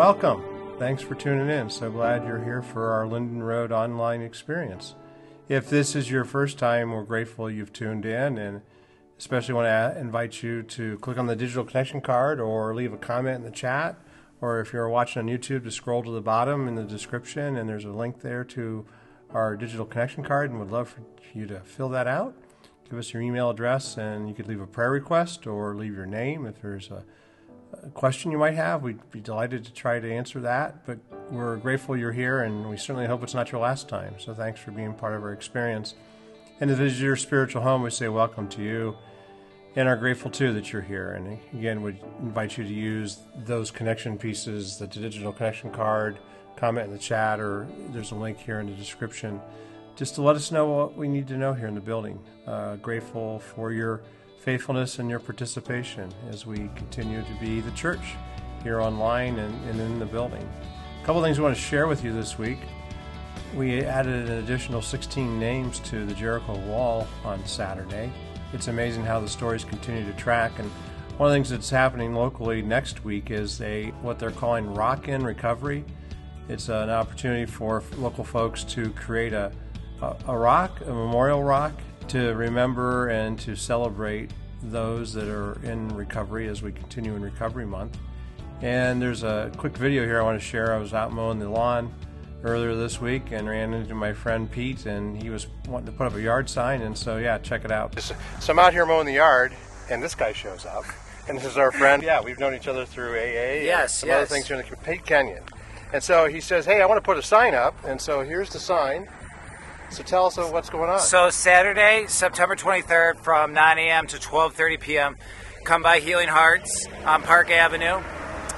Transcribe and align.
welcome. 0.00 0.42
Thanks 0.78 1.02
for 1.02 1.14
tuning 1.14 1.50
in. 1.50 1.68
So 1.68 1.90
glad 1.90 2.24
you're 2.24 2.42
here 2.42 2.62
for 2.62 2.90
our 2.90 3.06
Linden 3.06 3.42
Road 3.42 3.70
online 3.70 4.22
experience. 4.22 4.94
If 5.46 5.68
this 5.68 5.94
is 5.94 6.10
your 6.10 6.24
first 6.24 6.58
time, 6.58 6.92
we're 6.92 7.02
grateful 7.02 7.50
you've 7.50 7.74
tuned 7.74 8.06
in 8.06 8.38
and 8.38 8.62
especially 9.18 9.52
want 9.52 9.66
to 9.66 10.00
invite 10.00 10.42
you 10.42 10.62
to 10.62 10.96
click 11.00 11.18
on 11.18 11.26
the 11.26 11.36
digital 11.36 11.66
connection 11.66 12.00
card 12.00 12.40
or 12.40 12.74
leave 12.74 12.94
a 12.94 12.96
comment 12.96 13.36
in 13.36 13.42
the 13.42 13.50
chat. 13.50 13.98
Or 14.40 14.58
if 14.60 14.72
you're 14.72 14.88
watching 14.88 15.20
on 15.20 15.28
YouTube, 15.28 15.64
to 15.64 15.70
scroll 15.70 16.02
to 16.02 16.10
the 16.10 16.22
bottom 16.22 16.66
in 16.66 16.76
the 16.76 16.84
description 16.84 17.58
and 17.58 17.68
there's 17.68 17.84
a 17.84 17.90
link 17.90 18.22
there 18.22 18.42
to 18.44 18.86
our 19.34 19.54
digital 19.54 19.84
connection 19.84 20.24
card 20.24 20.48
and 20.48 20.58
would 20.60 20.70
love 20.70 20.88
for 20.88 21.02
you 21.34 21.44
to 21.44 21.60
fill 21.60 21.90
that 21.90 22.06
out. 22.06 22.34
Give 22.88 22.98
us 22.98 23.12
your 23.12 23.20
email 23.20 23.50
address 23.50 23.98
and 23.98 24.30
you 24.30 24.34
could 24.34 24.48
leave 24.48 24.62
a 24.62 24.66
prayer 24.66 24.92
request 24.92 25.46
or 25.46 25.74
leave 25.74 25.94
your 25.94 26.06
name 26.06 26.46
if 26.46 26.62
there's 26.62 26.90
a 26.90 27.04
question 27.94 28.30
you 28.30 28.38
might 28.38 28.54
have. 28.54 28.82
We'd 28.82 29.10
be 29.10 29.20
delighted 29.20 29.64
to 29.64 29.72
try 29.72 30.00
to 30.00 30.12
answer 30.12 30.40
that. 30.40 30.86
But 30.86 30.98
we're 31.30 31.56
grateful 31.56 31.96
you're 31.96 32.12
here, 32.12 32.42
and 32.42 32.68
we 32.68 32.76
certainly 32.76 33.06
hope 33.06 33.22
it's 33.22 33.34
not 33.34 33.52
your 33.52 33.60
last 33.60 33.88
time. 33.88 34.14
So 34.18 34.34
thanks 34.34 34.60
for 34.60 34.70
being 34.70 34.94
part 34.94 35.14
of 35.14 35.22
our 35.22 35.32
experience. 35.32 35.94
And 36.60 36.70
if 36.70 36.78
this 36.78 36.92
is 36.92 37.00
your 37.00 37.16
spiritual 37.16 37.62
home, 37.62 37.82
we 37.82 37.90
say 37.90 38.08
welcome 38.08 38.48
to 38.48 38.62
you, 38.62 38.96
and 39.76 39.88
are 39.88 39.96
grateful 39.96 40.30
too 40.30 40.52
that 40.54 40.72
you're 40.72 40.82
here. 40.82 41.12
And 41.12 41.38
again, 41.54 41.82
we 41.82 41.96
invite 42.20 42.58
you 42.58 42.64
to 42.64 42.72
use 42.72 43.20
those 43.44 43.70
connection 43.70 44.18
pieces, 44.18 44.76
the 44.78 44.86
digital 44.86 45.32
connection 45.32 45.70
card, 45.70 46.18
comment 46.56 46.86
in 46.86 46.92
the 46.92 46.98
chat, 46.98 47.40
or 47.40 47.66
there's 47.90 48.10
a 48.10 48.16
link 48.16 48.38
here 48.38 48.60
in 48.60 48.66
the 48.66 48.74
description, 48.74 49.40
just 49.96 50.16
to 50.16 50.22
let 50.22 50.36
us 50.36 50.50
know 50.52 50.68
what 50.68 50.96
we 50.96 51.08
need 51.08 51.28
to 51.28 51.36
know 51.36 51.54
here 51.54 51.68
in 51.68 51.74
the 51.74 51.80
building. 51.80 52.18
Uh, 52.46 52.76
grateful 52.76 53.38
for 53.38 53.72
your 53.72 54.02
faithfulness 54.40 54.98
and 54.98 55.10
your 55.10 55.18
participation 55.18 56.10
as 56.30 56.46
we 56.46 56.70
continue 56.74 57.22
to 57.22 57.32
be 57.40 57.60
the 57.60 57.70
church 57.72 58.14
here 58.62 58.80
online 58.80 59.38
and, 59.38 59.68
and 59.68 59.78
in 59.78 59.98
the 59.98 60.06
building. 60.06 60.48
A 61.02 61.06
couple 61.06 61.22
things 61.22 61.38
we 61.38 61.44
want 61.44 61.54
to 61.54 61.60
share 61.60 61.86
with 61.86 62.02
you 62.02 62.12
this 62.12 62.38
week. 62.38 62.58
We 63.54 63.84
added 63.84 64.30
an 64.30 64.38
additional 64.38 64.80
16 64.80 65.38
names 65.38 65.80
to 65.80 66.06
the 66.06 66.14
Jericho 66.14 66.58
Wall 66.60 67.06
on 67.22 67.44
Saturday. 67.44 68.10
It's 68.54 68.68
amazing 68.68 69.04
how 69.04 69.20
the 69.20 69.28
stories 69.28 69.62
continue 69.62 70.10
to 70.10 70.16
track. 70.18 70.58
And 70.58 70.70
one 71.18 71.28
of 71.28 71.32
the 71.32 71.36
things 71.36 71.50
that's 71.50 71.68
happening 71.68 72.14
locally 72.14 72.62
next 72.62 73.04
week 73.04 73.30
is 73.30 73.60
a 73.60 73.90
what 74.00 74.18
they're 74.18 74.30
calling 74.30 74.72
Rock 74.72 75.08
in 75.08 75.22
Recovery. 75.22 75.84
It's 76.48 76.70
an 76.70 76.88
opportunity 76.88 77.44
for 77.44 77.82
local 77.98 78.24
folks 78.24 78.64
to 78.64 78.90
create 78.92 79.34
a, 79.34 79.52
a, 80.00 80.16
a 80.28 80.36
rock, 80.36 80.80
a 80.80 80.86
memorial 80.86 81.44
rock 81.44 81.74
to 82.10 82.34
remember 82.34 83.08
and 83.08 83.38
to 83.38 83.54
celebrate 83.54 84.32
those 84.64 85.12
that 85.14 85.28
are 85.28 85.52
in 85.62 85.88
recovery 85.94 86.48
as 86.48 86.60
we 86.60 86.72
continue 86.72 87.14
in 87.14 87.22
Recovery 87.22 87.64
Month. 87.64 87.98
And 88.62 89.00
there's 89.00 89.22
a 89.22 89.52
quick 89.56 89.76
video 89.76 90.04
here 90.04 90.20
I 90.20 90.24
want 90.24 90.38
to 90.38 90.44
share. 90.44 90.74
I 90.74 90.78
was 90.78 90.92
out 90.92 91.12
mowing 91.12 91.38
the 91.38 91.48
lawn 91.48 91.94
earlier 92.42 92.74
this 92.74 93.00
week 93.00 93.30
and 93.30 93.48
ran 93.48 93.72
into 93.72 93.94
my 93.94 94.12
friend 94.12 94.50
Pete, 94.50 94.86
and 94.86 95.22
he 95.22 95.30
was 95.30 95.46
wanting 95.68 95.86
to 95.86 95.92
put 95.92 96.08
up 96.08 96.14
a 96.16 96.20
yard 96.20 96.50
sign. 96.50 96.82
And 96.82 96.98
so, 96.98 97.16
yeah, 97.16 97.38
check 97.38 97.64
it 97.64 97.70
out. 97.70 97.98
So 98.00 98.14
I'm 98.48 98.58
out 98.58 98.72
here 98.72 98.84
mowing 98.84 99.06
the 99.06 99.12
yard, 99.12 99.54
and 99.88 100.02
this 100.02 100.16
guy 100.16 100.32
shows 100.32 100.66
up. 100.66 100.84
And 101.28 101.38
this 101.38 101.44
is 101.44 101.56
our 101.58 101.70
friend. 101.70 102.02
Yeah, 102.02 102.20
we've 102.20 102.40
known 102.40 102.54
each 102.54 102.66
other 102.66 102.84
through 102.84 103.12
AA. 103.12 103.62
Yes, 103.62 104.00
some 104.00 104.08
yes. 104.08 104.16
other 104.16 104.26
things 104.26 104.48
here 104.48 104.60
in 104.60 104.68
the 104.68 104.76
Pete 104.78 105.06
Kenyon. 105.06 105.44
And 105.92 106.02
so 106.02 106.26
he 106.26 106.40
says, 106.40 106.66
"Hey, 106.66 106.82
I 106.82 106.86
want 106.86 106.98
to 106.98 107.02
put 107.02 107.18
a 107.18 107.22
sign 107.22 107.54
up." 107.54 107.76
And 107.84 108.00
so 108.00 108.22
here's 108.22 108.50
the 108.50 108.58
sign. 108.58 109.08
So 109.90 110.04
tell 110.04 110.26
us 110.26 110.36
what's 110.36 110.70
going 110.70 110.88
on. 110.88 111.00
So 111.00 111.30
Saturday, 111.30 112.06
September 112.06 112.54
23rd, 112.54 113.18
from 113.18 113.52
9 113.52 113.78
a.m. 113.78 114.06
to 114.08 114.18
12:30 114.18 114.80
p.m. 114.80 115.16
Come 115.64 115.82
by 115.82 115.98
Healing 115.98 116.28
Hearts 116.28 116.86
on 117.04 117.22
Park 117.22 117.50
Avenue 117.50 118.00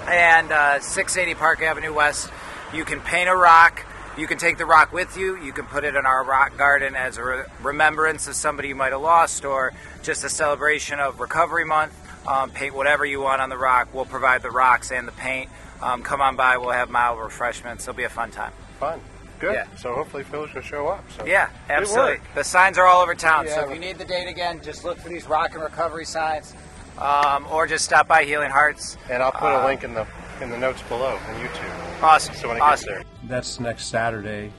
and 0.08 0.52
uh, 0.52 0.80
680 0.80 1.38
Park 1.38 1.62
Avenue 1.62 1.92
West. 1.94 2.30
You 2.74 2.84
can 2.84 3.00
paint 3.00 3.28
a 3.28 3.34
rock. 3.34 3.84
You 4.18 4.26
can 4.26 4.36
take 4.36 4.58
the 4.58 4.66
rock 4.66 4.92
with 4.92 5.16
you. 5.16 5.42
You 5.42 5.52
can 5.52 5.64
put 5.64 5.84
it 5.84 5.94
in 5.94 6.04
our 6.04 6.22
rock 6.22 6.58
garden 6.58 6.94
as 6.94 7.16
a 7.16 7.24
re- 7.24 7.42
remembrance 7.62 8.28
of 8.28 8.34
somebody 8.34 8.68
you 8.68 8.74
might 8.74 8.92
have 8.92 9.00
lost, 9.00 9.46
or 9.46 9.72
just 10.02 10.22
a 10.24 10.28
celebration 10.28 11.00
of 11.00 11.18
Recovery 11.18 11.64
Month. 11.64 11.94
Um, 12.28 12.50
paint 12.50 12.74
whatever 12.74 13.04
you 13.04 13.20
want 13.20 13.40
on 13.40 13.48
the 13.48 13.58
rock. 13.58 13.88
We'll 13.92 14.04
provide 14.04 14.42
the 14.42 14.50
rocks 14.50 14.92
and 14.92 15.08
the 15.08 15.12
paint. 15.12 15.50
Um, 15.80 16.02
come 16.02 16.20
on 16.20 16.36
by. 16.36 16.58
We'll 16.58 16.70
have 16.70 16.90
mild 16.90 17.18
refreshments. 17.18 17.84
It'll 17.84 17.96
be 17.96 18.04
a 18.04 18.10
fun 18.10 18.30
time. 18.30 18.52
Fun. 18.78 19.00
Good. 19.42 19.54
Yeah. 19.54 19.66
So 19.74 19.92
hopefully 19.92 20.22
Phil's 20.22 20.54
will 20.54 20.62
show 20.62 20.86
up. 20.86 21.04
So 21.10 21.26
Yeah, 21.26 21.50
absolutely. 21.68 22.18
The 22.36 22.44
signs 22.44 22.78
are 22.78 22.86
all 22.86 23.02
over 23.02 23.12
town. 23.16 23.46
Yeah, 23.46 23.56
so 23.56 23.66
if 23.66 23.74
you 23.74 23.80
need 23.80 23.98
the 23.98 24.04
date 24.04 24.28
again, 24.28 24.60
just 24.62 24.84
look 24.84 24.98
for 24.98 25.08
these 25.08 25.26
rock 25.26 25.54
and 25.54 25.64
recovery 25.64 26.04
signs, 26.04 26.54
um, 26.96 27.44
or 27.50 27.66
just 27.66 27.84
stop 27.84 28.06
by 28.06 28.22
Healing 28.22 28.52
Hearts. 28.52 28.96
And 29.10 29.20
I'll 29.20 29.32
put 29.32 29.52
Uh, 29.52 29.64
a 29.64 29.66
link 29.66 29.82
in 29.82 29.94
the 29.94 30.06
in 30.40 30.50
the 30.50 30.58
notes 30.58 30.80
below 30.82 31.16
on 31.16 31.34
YouTube. 31.40 32.02
Awesome. 32.02 32.36
So 32.36 32.48
when 32.48 32.58
it 32.58 32.60
awesome. 32.60 32.88
gets 32.88 33.04
there. 33.04 33.28
That's 33.28 33.58
next 33.58 33.86
Saturday, 33.86 34.52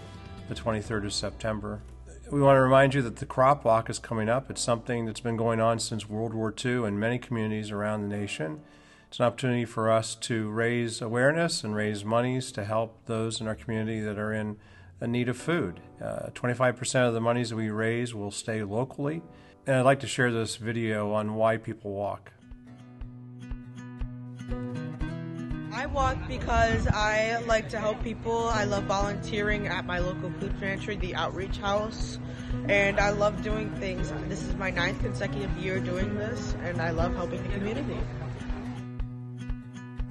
the 0.50 0.56
23rd 0.56 1.06
of 1.06 1.14
September. 1.14 1.80
We 2.30 2.42
want 2.42 2.58
to 2.58 2.62
remind 2.62 2.94
you 2.94 3.02
that 3.04 3.18
the 3.18 3.26
crop 3.26 3.64
walk 3.64 3.90
is 3.90 4.00
coming 4.00 4.28
up. 4.28 4.50
It's 4.50 4.62
something 4.62 5.06
that's 5.06 5.22
been 5.22 5.38
going 5.38 5.62
on 5.62 5.80
since 5.80 6.10
World 6.10 6.34
War 6.34 6.54
II 6.54 6.84
in 6.86 7.00
many 7.00 7.20
communities 7.20 7.72
around 7.72 8.02
the 8.02 8.14
nation. 8.14 8.60
It's 9.08 9.20
an 9.20 9.28
opportunity 9.28 9.64
for 9.64 9.90
us 9.90 10.16
to 10.16 10.50
raise 10.50 11.02
awareness 11.02 11.64
and 11.64 11.74
raise 11.74 12.04
monies 12.04 12.52
to 12.54 12.66
help 12.66 12.98
those 13.06 13.40
in 13.40 13.48
our 13.48 13.56
community 13.56 14.02
that 14.02 14.18
are 14.18 14.34
in 14.34 14.58
a 15.03 15.08
need 15.08 15.28
of 15.28 15.36
food. 15.36 15.81
Uh, 16.02 16.30
25% 16.34 17.08
of 17.08 17.14
the 17.14 17.19
monies 17.19 17.53
we 17.53 17.69
raise 17.69 18.16
will 18.16 18.31
stay 18.31 18.64
locally. 18.64 19.22
And 19.68 19.75
I'd 19.75 19.81
like 19.81 20.00
to 20.00 20.08
share 20.08 20.31
this 20.31 20.56
video 20.56 21.12
on 21.12 21.36
why 21.36 21.58
people 21.58 21.91
walk. 21.91 22.31
I 25.74 25.88
walk 25.88 26.18
because 26.30 26.88
I 26.88 27.38
like 27.47 27.68
to 27.69 27.80
help 27.80 28.02
people. 28.02 28.47
I 28.47 28.63
love 28.63 28.86
volunteering 28.86 29.68
at 29.68 29.86
my 29.86 30.00
local 30.00 30.31
food 30.40 30.58
pantry, 30.62 30.96
the 30.96 31.16
Outreach 31.16 31.58
House, 31.58 32.18
and 32.69 32.97
I 32.97 33.09
love 33.09 33.44
doing 33.44 33.75
things. 33.75 34.13
This 34.30 34.44
is 34.44 34.56
my 34.56 34.69
ninth 34.69 35.02
consecutive 35.02 35.52
year 35.58 35.81
doing 35.81 36.16
this, 36.16 36.56
and 36.63 36.81
I 36.81 36.92
love 36.92 37.13
helping 37.16 37.44
the 37.44 37.50
community. 37.50 38.00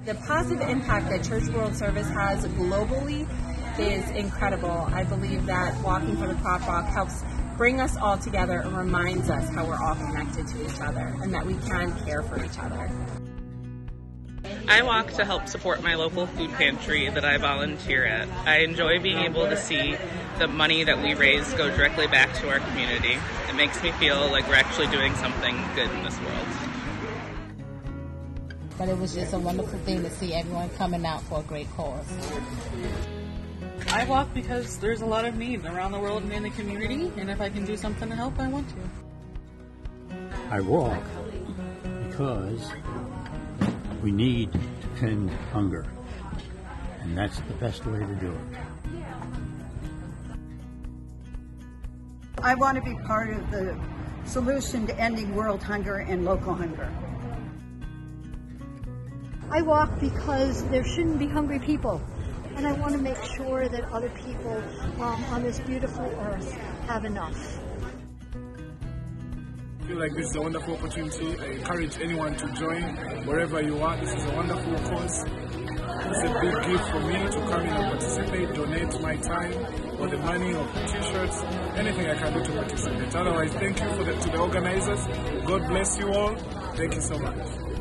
The 0.05 0.13
positive 0.15 0.67
impact 0.69 1.09
that 1.09 1.23
Church 1.23 1.47
World 1.47 1.75
Service 1.75 2.09
has 2.09 2.45
globally 2.49 3.27
is 3.79 4.09
incredible. 4.11 4.71
I 4.71 5.03
believe 5.03 5.45
that 5.45 5.79
walking 5.81 6.15
for 6.17 6.27
the 6.27 6.35
crop 6.35 6.67
walk 6.67 6.85
helps 6.85 7.23
bring 7.57 7.79
us 7.79 7.95
all 7.97 8.17
together 8.17 8.59
and 8.59 8.75
reminds 8.75 9.29
us 9.29 9.47
how 9.49 9.65
we're 9.65 9.81
all 9.81 9.95
connected 9.95 10.47
to 10.47 10.65
each 10.65 10.79
other 10.81 11.15
and 11.21 11.33
that 11.33 11.45
we 11.45 11.53
can 11.55 11.93
care 12.05 12.23
for 12.23 12.43
each 12.43 12.57
other. 12.59 12.89
I 14.67 14.81
walk 14.81 15.11
to 15.13 15.25
help 15.25 15.47
support 15.47 15.83
my 15.83 15.95
local 15.95 16.25
food 16.25 16.51
pantry 16.53 17.09
that 17.09 17.25
I 17.25 17.37
volunteer 17.37 18.05
at. 18.05 18.27
I 18.47 18.59
enjoy 18.59 18.99
being 18.99 19.19
able 19.19 19.45
to 19.45 19.57
see 19.57 19.95
the 20.39 20.47
money 20.47 20.83
that 20.83 21.01
we 21.01 21.13
raise 21.13 21.53
go 21.53 21.69
directly 21.75 22.07
back 22.07 22.33
to 22.35 22.49
our 22.49 22.59
community. 22.59 23.17
It 23.49 23.55
makes 23.55 23.81
me 23.83 23.91
feel 23.93 24.29
like 24.31 24.47
we're 24.47 24.55
actually 24.55 24.87
doing 24.87 25.13
something 25.15 25.55
good 25.75 25.89
in 25.91 26.03
this 26.03 26.19
world. 26.21 26.47
but 28.77 28.89
it 28.89 28.97
was 28.97 29.13
just 29.13 29.33
a 29.33 29.39
wonderful 29.39 29.79
thing 29.79 30.01
to 30.01 30.09
see 30.09 30.33
everyone 30.33 30.69
coming 30.71 31.05
out 31.05 31.21
for 31.23 31.39
a 31.39 31.43
great 31.43 31.69
cause. 31.71 32.05
I 33.89 34.05
walk 34.05 34.33
because 34.33 34.77
there's 34.77 35.01
a 35.01 35.05
lot 35.05 35.25
of 35.25 35.35
need 35.35 35.65
around 35.65 35.91
the 35.91 35.99
world 35.99 36.23
and 36.23 36.33
in 36.33 36.43
the 36.43 36.49
community, 36.51 37.11
and 37.17 37.29
if 37.29 37.39
I 37.41 37.49
can 37.49 37.65
do 37.65 37.77
something 37.77 38.09
to 38.09 38.15
help, 38.15 38.39
I 38.39 38.47
want 38.47 38.67
to. 38.69 38.75
I 40.49 40.61
walk 40.61 41.03
because 42.07 42.71
we 44.01 44.11
need 44.11 44.51
to 44.51 44.59
end 45.05 45.29
hunger. 45.51 45.85
And 47.01 47.17
that's 47.17 47.39
the 47.41 47.53
best 47.55 47.85
way 47.85 47.99
to 47.99 48.15
do 48.15 48.31
it. 48.31 49.03
I 52.41 52.55
want 52.55 52.75
to 52.75 52.81
be 52.81 52.95
part 53.05 53.29
of 53.33 53.51
the 53.51 53.77
solution 54.25 54.87
to 54.87 54.99
ending 54.99 55.35
world 55.35 55.63
hunger 55.63 55.97
and 55.97 56.25
local 56.25 56.53
hunger. 56.53 56.89
I 59.49 59.61
walk 59.61 59.99
because 59.99 60.63
there 60.65 60.83
shouldn't 60.83 61.19
be 61.19 61.27
hungry 61.27 61.59
people. 61.59 62.01
And 62.55 62.67
I 62.67 62.71
want 62.73 62.93
to 62.93 62.99
make 62.99 63.21
sure 63.35 63.67
that 63.67 63.83
other 63.91 64.09
people 64.09 64.63
um, 65.01 65.23
on 65.25 65.43
this 65.43 65.59
beautiful 65.61 66.05
earth 66.05 66.51
have 66.87 67.03
enough. 67.03 67.59
I 69.81 69.85
feel 69.85 69.99
like 69.99 70.13
this 70.15 70.29
is 70.29 70.35
a 70.35 70.41
wonderful 70.41 70.75
opportunity. 70.75 71.37
I 71.39 71.45
encourage 71.57 71.99
anyone 71.99 72.35
to 72.37 72.47
join 72.53 72.83
wherever 73.25 73.61
you 73.61 73.81
are. 73.81 73.97
This 73.97 74.13
is 74.13 74.25
a 74.25 74.35
wonderful 74.35 74.75
cause. 74.89 75.25
It's 76.05 76.23
a 76.23 76.39
big 76.39 76.55
gift 76.67 76.89
for 76.89 76.99
me 77.01 77.13
to 77.13 77.39
come 77.49 77.61
in 77.61 77.73
and 77.73 77.91
participate, 77.91 78.53
donate 78.53 79.01
my 79.01 79.15
time 79.17 79.53
or 79.99 80.07
the 80.07 80.17
money 80.17 80.53
or 80.53 80.65
t-shirts, 80.87 81.43
anything 81.75 82.07
I 82.07 82.15
can 82.15 82.33
do 82.33 82.43
to 82.45 82.51
participate. 82.51 83.15
Otherwise, 83.15 83.53
thank 83.53 83.81
you 83.81 83.89
for 83.89 84.03
the, 84.03 84.13
to 84.13 84.29
the 84.29 84.37
organizers. 84.37 85.05
God 85.45 85.67
bless 85.67 85.97
you 85.97 86.13
all. 86.13 86.35
Thank 86.75 86.95
you 86.95 87.01
so 87.01 87.17
much. 87.19 87.72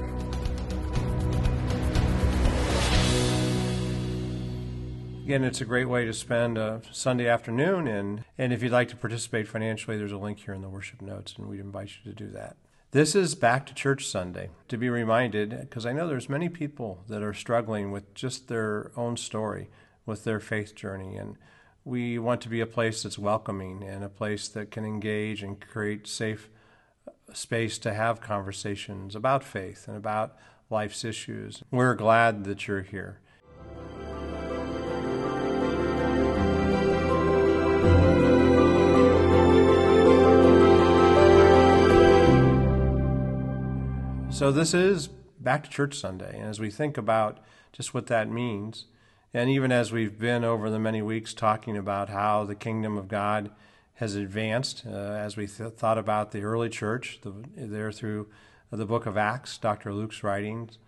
Again, 5.24 5.44
it's 5.44 5.60
a 5.60 5.64
great 5.64 5.88
way 5.88 6.04
to 6.04 6.12
spend 6.12 6.58
a 6.58 6.82
Sunday 6.90 7.28
afternoon, 7.28 7.86
and, 7.86 8.24
and 8.36 8.52
if 8.52 8.60
you'd 8.60 8.72
like 8.72 8.88
to 8.88 8.96
participate 8.96 9.46
financially, 9.46 9.96
there's 9.96 10.10
a 10.10 10.18
link 10.18 10.40
here 10.40 10.52
in 10.52 10.62
the 10.62 10.68
worship 10.68 11.00
notes, 11.00 11.36
and 11.38 11.46
we'd 11.46 11.60
invite 11.60 11.90
you 11.90 12.10
to 12.10 12.24
do 12.24 12.28
that. 12.32 12.56
This 12.90 13.14
is 13.14 13.36
Back 13.36 13.64
to 13.66 13.74
Church 13.74 14.08
Sunday 14.08 14.50
to 14.66 14.76
be 14.76 14.90
reminded, 14.90 15.60
because 15.60 15.86
I 15.86 15.92
know 15.92 16.08
there's 16.08 16.28
many 16.28 16.48
people 16.48 17.04
that 17.08 17.22
are 17.22 17.32
struggling 17.32 17.92
with 17.92 18.12
just 18.14 18.48
their 18.48 18.90
own 18.96 19.16
story, 19.16 19.70
with 20.06 20.24
their 20.24 20.40
faith 20.40 20.74
journey. 20.74 21.16
And 21.16 21.36
we 21.84 22.18
want 22.18 22.40
to 22.40 22.48
be 22.48 22.60
a 22.60 22.66
place 22.66 23.04
that's 23.04 23.16
welcoming 23.16 23.84
and 23.84 24.02
a 24.02 24.08
place 24.08 24.48
that 24.48 24.72
can 24.72 24.84
engage 24.84 25.44
and 25.44 25.60
create 25.60 26.08
safe 26.08 26.50
uh, 27.06 27.12
space 27.32 27.78
to 27.78 27.94
have 27.94 28.20
conversations 28.20 29.14
about 29.14 29.44
faith 29.44 29.86
and 29.86 29.96
about 29.96 30.36
life's 30.68 31.04
issues. 31.04 31.62
We're 31.70 31.94
glad 31.94 32.42
that 32.42 32.66
you're 32.66 32.82
here. 32.82 33.20
So, 44.32 44.50
this 44.50 44.72
is 44.72 45.08
Back 45.40 45.62
to 45.64 45.70
Church 45.70 45.94
Sunday. 45.94 46.38
And 46.38 46.48
as 46.48 46.58
we 46.58 46.70
think 46.70 46.96
about 46.96 47.38
just 47.70 47.92
what 47.92 48.06
that 48.06 48.30
means, 48.30 48.86
and 49.34 49.50
even 49.50 49.70
as 49.70 49.92
we've 49.92 50.18
been 50.18 50.42
over 50.42 50.70
the 50.70 50.78
many 50.78 51.02
weeks 51.02 51.34
talking 51.34 51.76
about 51.76 52.08
how 52.08 52.42
the 52.44 52.54
kingdom 52.54 52.96
of 52.96 53.08
God 53.08 53.50
has 53.96 54.14
advanced, 54.14 54.84
uh, 54.86 54.90
as 54.90 55.36
we 55.36 55.46
th- 55.46 55.74
thought 55.74 55.98
about 55.98 56.32
the 56.32 56.42
early 56.42 56.70
church, 56.70 57.20
the, 57.20 57.34
there 57.54 57.92
through 57.92 58.26
the 58.70 58.86
book 58.86 59.04
of 59.04 59.18
Acts, 59.18 59.58
Dr. 59.58 59.92
Luke's 59.92 60.24
writings. 60.24 60.78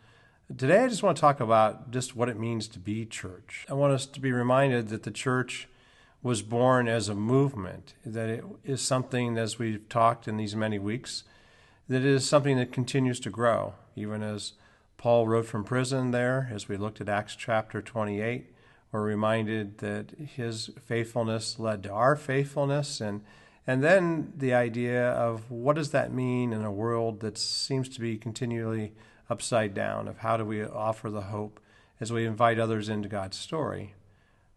Today, 0.56 0.82
I 0.82 0.88
just 0.88 1.02
want 1.02 1.18
to 1.18 1.20
talk 1.20 1.38
about 1.38 1.90
just 1.90 2.16
what 2.16 2.30
it 2.30 2.38
means 2.38 2.66
to 2.68 2.78
be 2.78 3.04
church. 3.04 3.66
I 3.68 3.74
want 3.74 3.92
us 3.92 4.06
to 4.06 4.20
be 4.20 4.32
reminded 4.32 4.88
that 4.88 5.02
the 5.02 5.10
church 5.10 5.68
was 6.22 6.40
born 6.40 6.88
as 6.88 7.10
a 7.10 7.14
movement, 7.14 7.92
that 8.06 8.30
it 8.30 8.44
is 8.64 8.80
something, 8.80 9.36
as 9.36 9.58
we've 9.58 9.86
talked 9.90 10.26
in 10.26 10.38
these 10.38 10.56
many 10.56 10.78
weeks, 10.78 11.24
that 11.88 11.98
it 11.98 12.06
is 12.06 12.28
something 12.28 12.56
that 12.56 12.72
continues 12.72 13.20
to 13.20 13.30
grow, 13.30 13.74
even 13.94 14.22
as 14.22 14.52
Paul 14.96 15.26
wrote 15.26 15.46
from 15.46 15.64
prison 15.64 16.10
there, 16.10 16.48
as 16.52 16.68
we 16.68 16.76
looked 16.76 17.00
at 17.00 17.08
Acts 17.08 17.36
chapter 17.36 17.82
28. 17.82 18.50
We're 18.90 19.02
reminded 19.02 19.78
that 19.78 20.12
his 20.36 20.70
faithfulness 20.84 21.58
led 21.58 21.82
to 21.82 21.92
our 21.92 22.16
faithfulness, 22.16 23.00
and, 23.00 23.22
and 23.66 23.82
then 23.82 24.32
the 24.36 24.54
idea 24.54 25.10
of 25.10 25.50
what 25.50 25.76
does 25.76 25.90
that 25.90 26.12
mean 26.12 26.52
in 26.52 26.64
a 26.64 26.72
world 26.72 27.20
that 27.20 27.36
seems 27.36 27.88
to 27.90 28.00
be 28.00 28.16
continually 28.16 28.92
upside 29.28 29.74
down, 29.74 30.08
of 30.08 30.18
how 30.18 30.36
do 30.36 30.44
we 30.44 30.64
offer 30.64 31.10
the 31.10 31.22
hope 31.22 31.60
as 32.00 32.12
we 32.12 32.26
invite 32.26 32.58
others 32.58 32.88
into 32.88 33.08
God's 33.08 33.36
story. 33.36 33.94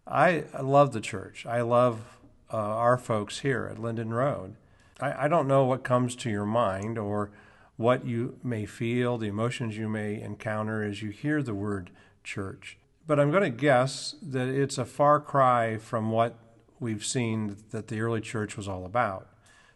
I, 0.06 0.45
love 0.62 0.94
the 0.94 1.01
church. 1.01 1.45
I 1.45 1.62
love 1.62 2.18
uh, 2.51 2.57
our 2.57 2.97
folks 2.97 3.39
here 3.39 3.68
at 3.69 3.80
Linden 3.80 4.13
Road. 4.13 4.56
I, 4.99 5.25
I 5.25 5.27
don't 5.27 5.47
know 5.47 5.65
what 5.65 5.83
comes 5.83 6.15
to 6.17 6.29
your 6.29 6.45
mind 6.45 6.97
or 6.97 7.31
what 7.75 8.05
you 8.05 8.39
may 8.44 8.65
feel, 8.65 9.17
the 9.17 9.27
emotions 9.27 9.77
you 9.77 9.88
may 9.88 10.19
encounter 10.19 10.83
as 10.83 11.01
you 11.01 11.11
hear 11.11 11.44
the 11.44 11.53
word 11.53 11.91
church. 12.23 12.77
But 13.05 13.19
I'm 13.19 13.31
going 13.31 13.44
to 13.44 13.49
guess 13.49 14.15
that 14.21 14.47
it's 14.47 14.77
a 14.77 14.85
far 14.85 15.19
cry 15.19 15.77
from 15.77 16.11
what 16.11 16.38
we've 16.79 17.05
seen 17.05 17.57
that 17.71 17.88
the 17.88 18.01
early 18.01 18.21
church 18.21 18.57
was 18.57 18.67
all 18.67 18.85
about, 18.85 19.27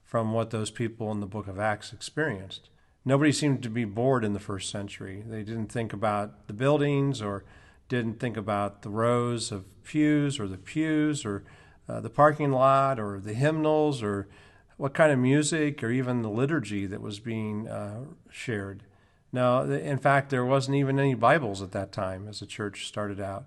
from 0.03 0.33
what 0.33 0.49
those 0.49 0.71
people 0.71 1.11
in 1.11 1.19
the 1.19 1.25
book 1.25 1.47
of 1.47 1.59
Acts 1.59 1.93
experienced. 1.93 2.69
Nobody 3.05 3.31
seemed 3.31 3.63
to 3.63 3.69
be 3.69 3.85
bored 3.85 4.23
in 4.23 4.33
the 4.33 4.39
first 4.39 4.69
century. 4.69 5.23
They 5.25 5.43
didn't 5.43 5.71
think 5.71 5.93
about 5.93 6.47
the 6.47 6.53
buildings 6.53 7.21
or 7.21 7.43
didn't 7.87 8.19
think 8.19 8.37
about 8.37 8.83
the 8.83 8.89
rows 8.89 9.51
of 9.51 9.65
pews 9.83 10.39
or 10.39 10.47
the 10.47 10.57
pews 10.57 11.25
or 11.25 11.43
uh, 11.89 11.99
the 11.99 12.09
parking 12.09 12.51
lot 12.51 12.99
or 12.99 13.19
the 13.19 13.33
hymnals 13.33 14.03
or 14.03 14.27
what 14.81 14.95
kind 14.95 15.11
of 15.11 15.19
music 15.19 15.83
or 15.83 15.91
even 15.91 16.23
the 16.23 16.29
liturgy 16.29 16.87
that 16.87 17.01
was 17.01 17.19
being 17.19 17.67
uh, 17.67 18.03
shared. 18.31 18.81
Now, 19.31 19.61
in 19.61 19.99
fact, 19.99 20.31
there 20.31 20.43
wasn't 20.43 20.75
even 20.77 20.99
any 20.99 21.13
Bibles 21.13 21.61
at 21.61 21.71
that 21.73 21.91
time 21.91 22.27
as 22.27 22.39
the 22.39 22.47
church 22.47 22.87
started 22.87 23.21
out. 23.21 23.45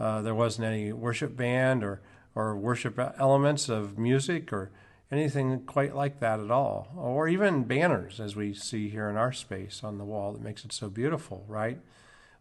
Uh, 0.00 0.22
there 0.22 0.34
wasn't 0.34 0.66
any 0.66 0.90
worship 0.90 1.36
band 1.36 1.84
or, 1.84 2.00
or 2.34 2.56
worship 2.56 2.98
elements 3.18 3.68
of 3.68 3.98
music 3.98 4.54
or 4.54 4.70
anything 5.12 5.60
quite 5.66 5.94
like 5.94 6.18
that 6.20 6.40
at 6.40 6.50
all. 6.50 6.88
Or 6.96 7.28
even 7.28 7.64
banners, 7.64 8.18
as 8.18 8.34
we 8.34 8.54
see 8.54 8.88
here 8.88 9.10
in 9.10 9.18
our 9.18 9.32
space 9.32 9.82
on 9.84 9.98
the 9.98 10.04
wall 10.06 10.32
that 10.32 10.40
makes 10.40 10.64
it 10.64 10.72
so 10.72 10.88
beautiful, 10.88 11.44
right? 11.46 11.78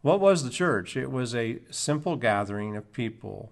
What 0.02 0.22
was 0.22 0.46
the 0.46 0.50
church? 0.50 0.96
It 0.96 1.12
was 1.12 1.36
a 1.36 1.60
simple 1.72 2.16
gathering 2.16 2.78
of 2.78 2.94
people 2.94 3.52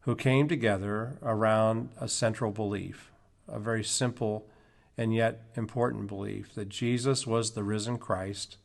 who 0.00 0.16
came 0.16 0.48
together 0.48 1.18
around 1.22 1.90
a 2.00 2.08
central 2.08 2.50
belief 2.50 3.12
a 3.48 3.58
very 3.58 3.84
simple 3.84 4.48
and 4.96 5.14
yet 5.14 5.42
important 5.56 6.06
belief 6.06 6.54
that 6.54 6.68
Jesus 6.68 7.26
was 7.26 7.52
the 7.52 7.64
risen 7.64 7.98
Christ, 7.98 8.58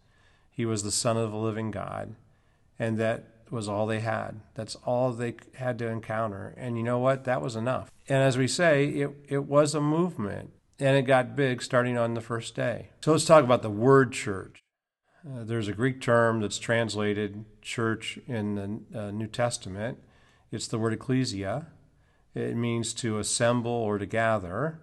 he 0.50 0.66
was 0.66 0.84
the 0.84 0.92
Son 0.92 1.18
of 1.18 1.31
the 1.31 1.38
living 1.38 1.72
God, 1.72 2.16
and 2.78 2.98
that 2.98 3.26
was 3.50 3.68
all 3.68 3.88
they 3.88 4.00
had. 4.00 4.42
That's 4.54 4.76
all 4.86 5.12
they 5.12 5.36
had 5.56 5.80
to 5.80 5.88
encounter. 5.88 6.54
And 6.58 6.78
you 6.78 6.84
know 6.84 7.00
what? 7.00 7.24
That 7.24 7.42
was 7.42 7.56
enough. 7.56 7.90
And 8.08 8.22
as 8.22 8.38
we 8.38 8.48
say, 8.48 8.88
it, 8.90 9.12
it 9.28 9.46
was 9.46 9.74
a 9.74 9.81
movement, 9.81 10.52
and 10.80 10.96
it 10.96 11.04
got 11.04 11.36
big 11.36 11.62
starting 11.62 11.98
on 11.98 12.14
the 12.14 12.22
first 12.22 12.56
day. 12.56 12.90
So 13.02 13.12
let's 13.12 13.26
talk 13.26 13.44
about 13.44 13.62
the 13.62 13.70
word 13.70 14.12
church. 14.12 14.60
Uh, 15.26 15.44
there's 15.44 15.68
a 15.68 15.74
Greek 15.74 16.00
term 16.00 16.42
that's 16.42 16.60
translated 16.60 17.46
church 17.62 18.20
in 18.28 18.56
the 18.92 19.00
uh, 19.00 19.12
New 19.12 19.28
Testament. 19.28 20.00
It's 20.52 20.68
the 20.68 20.80
word 20.80 20.94
ecclesia, 20.94 21.68
it 22.36 22.56
means 22.56 22.94
to 22.96 23.18
assemble 23.18 23.72
or 23.72 23.98
to 23.98 24.06
gather. 24.06 24.80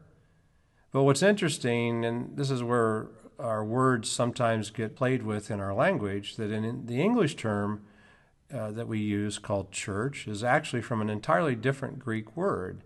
But 0.93 1.03
what's 1.03 1.23
interesting, 1.23 2.05
and 2.05 2.37
this 2.37 2.51
is 2.51 2.63
where 2.63 3.09
our 3.39 3.65
words 3.65 4.11
sometimes 4.11 4.71
get 4.71 4.97
played 4.97 5.23
with 5.23 5.51
in 5.51 5.61
our 5.61 5.75
language, 5.75 6.37
that 6.37 6.51
in 6.51 6.87
the 6.87 7.01
English 7.01 7.37
term 7.37 7.83
uh, 8.53 8.71
that 8.71 8.89
we 8.89 8.99
use 8.99 9.39
called 9.39 9.73
church 9.73 10.27
is 10.27 10.43
actually 10.45 10.83
from 10.83 11.01
an 11.01 11.11
entirely 11.11 11.55
different 11.55 11.99
Greek 11.99 12.37
word. 12.37 12.83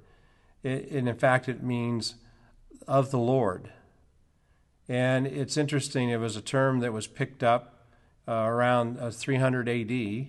It, 0.63 0.91
and 0.91 1.09
in 1.09 1.17
fact, 1.17 1.49
it 1.49 1.63
means 1.63 2.17
of 2.89 3.11
the 3.11 3.19
Lord. 3.19 3.73
And 4.89 5.27
it's 5.27 5.57
interesting, 5.57 6.11
it 6.11 6.17
was 6.19 6.37
a 6.37 6.43
term 6.43 6.81
that 6.81 6.93
was 6.93 7.07
picked 7.07 7.43
up 7.43 7.87
uh, 8.27 8.33
around 8.33 8.99
uh, 8.99 9.11
300 9.11 9.69
AD 9.69 10.29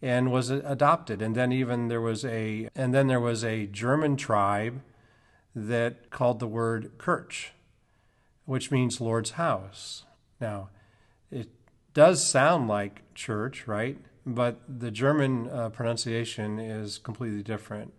and 0.00 0.30
was 0.30 0.50
adopted. 0.50 1.20
And 1.20 1.34
then 1.34 1.52
even 1.52 1.88
there 1.88 2.00
was 2.00 2.24
a 2.24 2.68
and 2.74 2.94
then 2.94 3.06
there 3.06 3.20
was 3.20 3.44
a 3.44 3.66
German 3.66 4.16
tribe 4.16 4.80
that 5.54 6.10
called 6.10 6.38
the 6.38 6.46
word 6.46 6.92
Kirch, 6.98 7.52
which 8.44 8.70
means 8.70 9.00
Lord's 9.00 9.32
house. 9.32 10.04
Now, 10.40 10.70
it 11.30 11.48
does 11.94 12.24
sound 12.24 12.68
like 12.68 13.14
church, 13.14 13.66
right? 13.66 13.98
But 14.24 14.60
the 14.68 14.90
German 14.90 15.48
uh, 15.48 15.70
pronunciation 15.70 16.58
is 16.58 16.98
completely 16.98 17.42
different. 17.42 17.92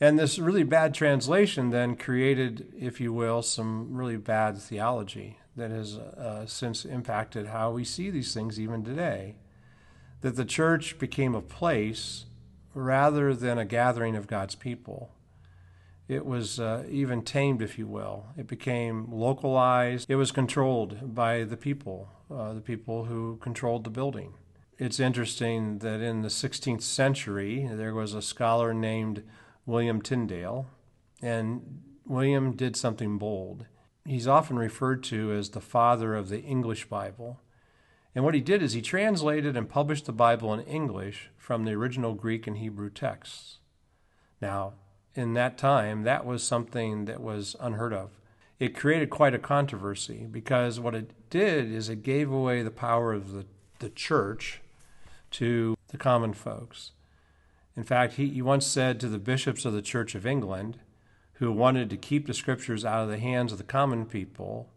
And 0.00 0.18
this 0.18 0.38
really 0.38 0.64
bad 0.64 0.92
translation 0.92 1.70
then 1.70 1.96
created, 1.96 2.72
if 2.76 3.00
you 3.00 3.12
will, 3.12 3.40
some 3.40 3.94
really 3.94 4.16
bad 4.16 4.58
theology 4.58 5.38
that 5.56 5.70
has 5.70 5.96
uh, 5.96 6.44
since 6.46 6.84
impacted 6.84 7.46
how 7.46 7.70
we 7.70 7.84
see 7.84 8.10
these 8.10 8.34
things 8.34 8.58
even 8.58 8.82
today 8.82 9.36
that 10.24 10.36
the 10.36 10.44
church 10.46 10.98
became 10.98 11.34
a 11.34 11.42
place 11.42 12.24
rather 12.72 13.34
than 13.34 13.58
a 13.58 13.64
gathering 13.66 14.16
of 14.16 14.26
God's 14.26 14.54
people. 14.54 15.12
It 16.08 16.24
was 16.24 16.58
uh, 16.58 16.84
even 16.88 17.20
tamed, 17.20 17.60
if 17.60 17.78
you 17.78 17.86
will. 17.86 18.28
It 18.34 18.46
became 18.46 19.12
localized. 19.12 20.08
It 20.08 20.16
was 20.16 20.32
controlled 20.32 21.14
by 21.14 21.44
the 21.44 21.58
people, 21.58 22.08
uh, 22.34 22.54
the 22.54 22.62
people 22.62 23.04
who 23.04 23.36
controlled 23.42 23.84
the 23.84 23.90
building. 23.90 24.32
It's 24.78 24.98
interesting 24.98 25.80
that 25.80 26.00
in 26.00 26.22
the 26.22 26.28
16th 26.28 26.80
century, 26.80 27.68
there 27.70 27.92
was 27.92 28.14
a 28.14 28.22
scholar 28.22 28.72
named 28.72 29.24
William 29.66 30.00
Tyndale, 30.00 30.66
and 31.20 31.82
William 32.06 32.56
did 32.56 32.76
something 32.76 33.18
bold. 33.18 33.66
He's 34.06 34.26
often 34.26 34.56
referred 34.56 35.02
to 35.04 35.32
as 35.32 35.50
the 35.50 35.60
father 35.60 36.14
of 36.14 36.30
the 36.30 36.40
English 36.40 36.86
Bible. 36.86 37.40
And 38.14 38.24
what 38.24 38.34
he 38.34 38.40
did 38.40 38.62
is 38.62 38.72
he 38.72 38.82
translated 38.82 39.56
and 39.56 39.68
published 39.68 40.06
the 40.06 40.12
Bible 40.12 40.54
in 40.54 40.60
English 40.60 41.30
from 41.36 41.64
the 41.64 41.72
original 41.72 42.14
Greek 42.14 42.46
and 42.46 42.58
Hebrew 42.58 42.90
texts. 42.90 43.58
Now, 44.40 44.74
in 45.14 45.34
that 45.34 45.58
time, 45.58 46.02
that 46.04 46.24
was 46.24 46.42
something 46.42 47.06
that 47.06 47.20
was 47.20 47.56
unheard 47.60 47.92
of. 47.92 48.10
It 48.58 48.76
created 48.76 49.10
quite 49.10 49.34
a 49.34 49.38
controversy 49.38 50.26
because 50.30 50.78
what 50.78 50.94
it 50.94 51.28
did 51.28 51.72
is 51.72 51.88
it 51.88 52.02
gave 52.02 52.30
away 52.30 52.62
the 52.62 52.70
power 52.70 53.12
of 53.12 53.32
the, 53.32 53.46
the 53.80 53.90
church 53.90 54.60
to 55.32 55.76
the 55.88 55.98
common 55.98 56.32
folks. 56.32 56.92
In 57.76 57.82
fact, 57.82 58.14
he, 58.14 58.28
he 58.28 58.42
once 58.42 58.66
said 58.66 59.00
to 59.00 59.08
the 59.08 59.18
bishops 59.18 59.64
of 59.64 59.72
the 59.72 59.82
Church 59.82 60.14
of 60.14 60.24
England, 60.24 60.78
who 61.34 61.50
wanted 61.50 61.90
to 61.90 61.96
keep 61.96 62.26
the 62.26 62.34
scriptures 62.34 62.84
out 62.84 63.02
of 63.02 63.08
the 63.08 63.18
hands 63.18 63.50
of 63.50 63.58
the 63.58 63.64
common 63.64 64.06
people, 64.06 64.70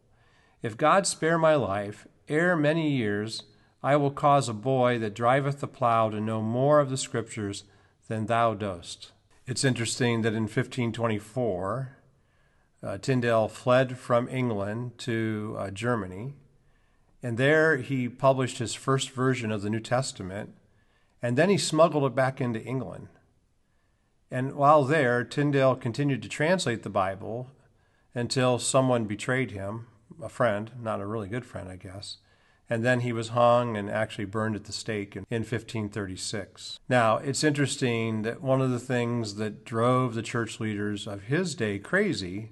If 0.64 0.76
God 0.76 1.06
spare 1.06 1.38
my 1.38 1.54
life, 1.54 2.08
ere 2.28 2.56
many 2.56 2.90
years, 2.90 3.44
I 3.84 3.96
will 3.96 4.12
cause 4.12 4.50
a 4.50 4.54
boy 4.54 5.00
that 5.00 5.14
driveth 5.14 5.60
the 5.60 5.68
plough 5.68 6.10
to 6.10 6.20
know 6.20 6.42
more 6.42 6.80
of 6.80 6.90
the 6.90 6.98
Scriptures 6.98 7.64
than 8.08 8.26
thou 8.26 8.54
dost. 8.54 9.12
It's 9.46 9.64
interesting 9.64 10.24
that 10.24 10.34
in 10.34 10.44
1524, 10.44 11.98
uh, 12.84 12.98
Tyndale 12.98 13.48
fled 13.48 13.98
from 13.98 14.28
England 14.30 14.98
to 15.00 15.56
uh, 15.58 15.72
Germany, 15.72 16.34
and 17.24 17.38
there 17.38 17.78
he 17.78 18.10
published 18.10 18.60
his 18.60 18.74
first 18.74 19.12
version 19.12 19.52
of 19.52 19.62
the 19.62 19.70
New 19.70 19.80
Testament, 19.80 20.54
and 21.22 21.38
then 21.38 21.50
he 21.50 21.58
smuggled 21.58 22.04
it 22.04 22.16
back 22.16 22.40
into 22.40 22.64
England. 22.64 23.08
And 24.30 24.56
while 24.56 24.84
there, 24.84 25.24
Tyndale 25.24 25.76
continued 25.76 26.22
to 26.22 26.30
translate 26.30 26.84
the 26.84 26.90
Bible 26.90 27.50
until 28.14 28.60
someone 28.60 29.06
betrayed 29.06 29.52
him, 29.52 29.88
a 30.22 30.30
friend, 30.30 30.72
not 30.82 31.02
a 31.02 31.06
really 31.06 31.28
good 31.28 31.46
friend, 31.46 31.70
I 31.70 31.76
guess. 31.76 32.18
And 32.70 32.84
then 32.84 33.00
he 33.00 33.14
was 33.14 33.30
hung 33.30 33.78
and 33.78 33.90
actually 33.90 34.26
burned 34.26 34.56
at 34.56 34.66
the 34.66 34.74
stake 34.74 35.16
in, 35.16 35.26
in 35.30 35.42
1536. 35.42 36.80
Now, 36.90 37.18
it's 37.18 37.44
interesting 37.44 38.24
that 38.24 38.42
one 38.42 38.62
of 38.62 38.72
the 38.72 38.80
things 38.80 39.36
that 39.36 39.64
drove 39.64 40.16
the 40.16 40.22
church 40.22 40.60
leaders 40.60 41.08
of 41.08 41.24
his 41.24 41.56
day 41.56 41.80
crazy 41.80 42.52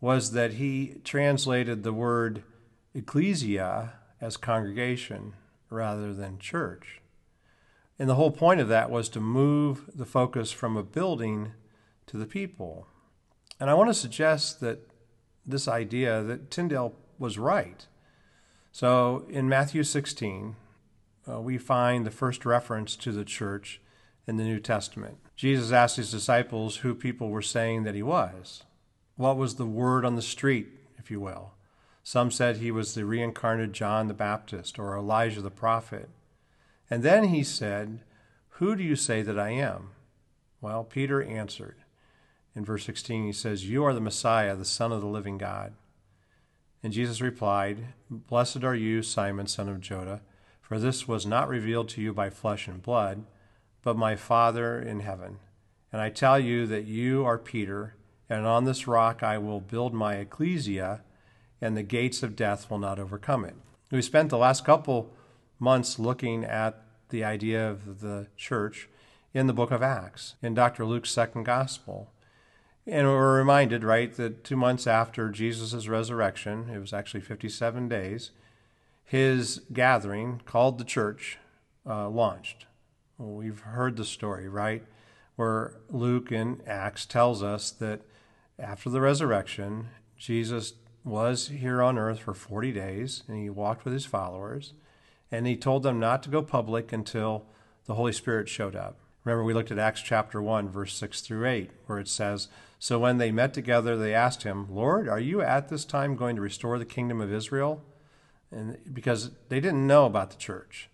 was 0.00 0.32
that 0.32 0.54
he 0.54 1.00
translated 1.04 1.82
the 1.82 1.92
word 1.92 2.42
ecclesia 2.94 3.94
as 4.20 4.36
congregation 4.36 5.34
rather 5.70 6.12
than 6.12 6.38
church. 6.38 7.00
And 7.98 8.08
the 8.08 8.14
whole 8.14 8.30
point 8.30 8.60
of 8.60 8.68
that 8.68 8.90
was 8.90 9.08
to 9.10 9.20
move 9.20 9.90
the 9.94 10.06
focus 10.06 10.52
from 10.52 10.76
a 10.76 10.82
building 10.82 11.52
to 12.06 12.16
the 12.16 12.26
people. 12.26 12.86
And 13.58 13.70
I 13.70 13.74
want 13.74 13.90
to 13.90 13.94
suggest 13.94 14.60
that 14.60 14.88
this 15.44 15.68
idea 15.68 16.22
that 16.22 16.50
Tyndale 16.50 16.94
was 17.18 17.38
right. 17.38 17.86
So 18.70 19.26
in 19.28 19.48
Matthew 19.48 19.82
16, 19.84 20.56
uh, 21.28 21.40
we 21.40 21.58
find 21.58 22.04
the 22.04 22.10
first 22.10 22.44
reference 22.44 22.96
to 22.96 23.12
the 23.12 23.24
church 23.24 23.80
in 24.26 24.36
the 24.36 24.44
New 24.44 24.60
Testament. 24.60 25.18
Jesus 25.36 25.72
asked 25.72 25.96
his 25.96 26.10
disciples 26.10 26.76
who 26.76 26.94
people 26.94 27.28
were 27.28 27.42
saying 27.42 27.82
that 27.84 27.94
he 27.94 28.02
was. 28.02 28.62
What 29.16 29.36
was 29.36 29.56
the 29.56 29.66
word 29.66 30.04
on 30.04 30.16
the 30.16 30.22
street, 30.22 30.68
if 30.98 31.10
you 31.10 31.20
will? 31.20 31.52
Some 32.02 32.30
said 32.30 32.56
he 32.56 32.70
was 32.70 32.94
the 32.94 33.04
reincarnated 33.04 33.72
John 33.72 34.08
the 34.08 34.14
Baptist 34.14 34.78
or 34.78 34.96
Elijah 34.96 35.40
the 35.40 35.50
prophet. 35.50 36.08
And 36.90 37.02
then 37.02 37.24
he 37.24 37.44
said, 37.44 38.00
Who 38.50 38.74
do 38.74 38.82
you 38.82 38.96
say 38.96 39.22
that 39.22 39.38
I 39.38 39.50
am? 39.50 39.90
Well, 40.60 40.84
Peter 40.84 41.22
answered. 41.22 41.81
In 42.54 42.64
verse 42.64 42.84
16, 42.84 43.24
he 43.24 43.32
says, 43.32 43.68
You 43.68 43.84
are 43.84 43.94
the 43.94 44.00
Messiah, 44.00 44.56
the 44.56 44.64
Son 44.64 44.92
of 44.92 45.00
the 45.00 45.06
living 45.06 45.38
God. 45.38 45.72
And 46.82 46.92
Jesus 46.92 47.20
replied, 47.20 47.94
Blessed 48.10 48.64
are 48.64 48.74
you, 48.74 49.02
Simon, 49.02 49.46
son 49.46 49.68
of 49.68 49.80
Jonah, 49.80 50.20
for 50.60 50.78
this 50.78 51.06
was 51.06 51.24
not 51.24 51.48
revealed 51.48 51.88
to 51.90 52.02
you 52.02 52.12
by 52.12 52.28
flesh 52.28 52.66
and 52.66 52.82
blood, 52.82 53.24
but 53.82 53.96
my 53.96 54.16
Father 54.16 54.80
in 54.80 55.00
heaven. 55.00 55.38
And 55.92 56.00
I 56.00 56.10
tell 56.10 56.38
you 56.38 56.66
that 56.66 56.86
you 56.86 57.24
are 57.24 57.38
Peter, 57.38 57.96
and 58.28 58.46
on 58.46 58.64
this 58.64 58.86
rock 58.86 59.22
I 59.22 59.38
will 59.38 59.60
build 59.60 59.94
my 59.94 60.14
ecclesia, 60.16 61.02
and 61.60 61.76
the 61.76 61.82
gates 61.82 62.22
of 62.22 62.36
death 62.36 62.70
will 62.70 62.78
not 62.78 62.98
overcome 62.98 63.44
it. 63.44 63.54
We 63.90 64.02
spent 64.02 64.30
the 64.30 64.38
last 64.38 64.64
couple 64.64 65.14
months 65.58 65.98
looking 65.98 66.44
at 66.44 66.82
the 67.10 67.22
idea 67.22 67.70
of 67.70 68.00
the 68.00 68.28
church 68.36 68.88
in 69.32 69.46
the 69.46 69.52
book 69.52 69.70
of 69.70 69.82
Acts, 69.82 70.34
in 70.42 70.54
Dr. 70.54 70.84
Luke's 70.84 71.10
second 71.10 71.44
gospel. 71.44 72.11
And 72.86 73.06
we're 73.06 73.38
reminded, 73.38 73.84
right, 73.84 74.12
that 74.16 74.42
two 74.42 74.56
months 74.56 74.86
after 74.86 75.28
Jesus' 75.28 75.86
resurrection, 75.86 76.68
it 76.68 76.78
was 76.78 76.92
actually 76.92 77.20
57 77.20 77.88
days, 77.88 78.32
his 79.04 79.62
gathering, 79.72 80.40
called 80.44 80.78
the 80.78 80.84
church, 80.84 81.38
uh, 81.86 82.08
launched. 82.08 82.66
Well, 83.18 83.34
we've 83.34 83.60
heard 83.60 83.96
the 83.96 84.04
story, 84.04 84.48
right? 84.48 84.84
Where 85.36 85.74
Luke 85.90 86.32
in 86.32 86.60
Acts 86.66 87.06
tells 87.06 87.42
us 87.42 87.70
that 87.70 88.00
after 88.58 88.90
the 88.90 89.00
resurrection, 89.00 89.88
Jesus 90.16 90.74
was 91.04 91.48
here 91.48 91.82
on 91.82 91.98
earth 91.98 92.20
for 92.20 92.34
40 92.34 92.72
days 92.72 93.24
and 93.26 93.36
he 93.36 93.50
walked 93.50 93.84
with 93.84 93.92
his 93.92 94.06
followers 94.06 94.72
and 95.30 95.46
he 95.46 95.56
told 95.56 95.82
them 95.82 95.98
not 95.98 96.22
to 96.22 96.30
go 96.30 96.42
public 96.42 96.92
until 96.92 97.46
the 97.86 97.94
Holy 97.94 98.12
Spirit 98.12 98.48
showed 98.48 98.76
up. 98.76 98.98
Remember, 99.24 99.44
we 99.44 99.54
looked 99.54 99.70
at 99.70 99.78
Acts 99.78 100.02
chapter 100.02 100.42
1, 100.42 100.68
verse 100.68 100.94
6 100.94 101.20
through 101.20 101.46
8, 101.46 101.70
where 101.86 101.98
it 101.98 102.08
says, 102.08 102.48
So 102.82 102.98
when 102.98 103.18
they 103.18 103.30
met 103.30 103.54
together, 103.54 103.96
they 103.96 104.12
asked 104.12 104.42
him, 104.42 104.66
Lord, 104.68 105.08
are 105.08 105.20
you 105.20 105.40
at 105.40 105.68
this 105.68 105.84
time 105.84 106.16
going 106.16 106.34
to 106.34 106.42
restore 106.42 106.80
the 106.80 106.84
kingdom 106.84 107.20
of 107.20 107.32
Israel? 107.32 107.80
And 108.50 108.76
because 108.92 109.30
they 109.48 109.60
didn't 109.60 109.86
know 109.86 110.04
about 110.04 110.30
the 110.32 110.36
church. 110.36 110.90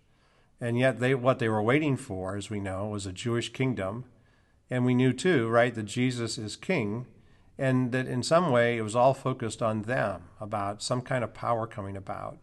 And 0.61 0.77
yet, 0.77 0.99
they, 0.99 1.15
what 1.15 1.39
they 1.39 1.49
were 1.49 1.63
waiting 1.63 1.97
for, 1.97 2.37
as 2.37 2.47
we 2.47 2.59
know, 2.59 2.85
was 2.85 3.07
a 3.07 3.11
Jewish 3.11 3.51
kingdom. 3.51 4.05
And 4.69 4.85
we 4.85 4.93
knew 4.93 5.13
too, 5.13 5.47
right, 5.47 5.73
that 5.73 5.85
Jesus 5.85 6.37
is 6.37 6.55
king, 6.55 7.07
and 7.57 7.91
that 7.91 8.05
in 8.05 8.21
some 8.21 8.51
way 8.51 8.77
it 8.77 8.83
was 8.83 8.95
all 8.95 9.15
focused 9.15 9.63
on 9.63 9.81
them 9.81 10.25
about 10.39 10.83
some 10.83 11.01
kind 11.01 11.23
of 11.23 11.33
power 11.33 11.65
coming 11.65 11.97
about. 11.97 12.37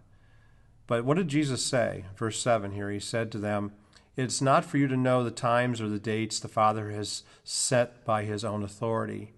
But 0.88 1.04
what 1.04 1.18
did 1.18 1.28
Jesus 1.28 1.64
say? 1.64 2.06
Verse 2.16 2.40
7 2.40 2.72
here, 2.72 2.90
he 2.90 2.98
said 2.98 3.30
to 3.30 3.38
them, 3.38 3.70
it's 4.16 4.40
not 4.40 4.64
for 4.64 4.78
you 4.78 4.88
to 4.88 4.96
know 4.96 5.22
the 5.22 5.30
times 5.30 5.80
or 5.80 5.88
the 5.88 5.98
dates 5.98 6.40
the 6.40 6.48
Father 6.48 6.90
has 6.90 7.22
set 7.44 8.04
by 8.04 8.24
his 8.24 8.44
own 8.44 8.62
authority, 8.62 9.34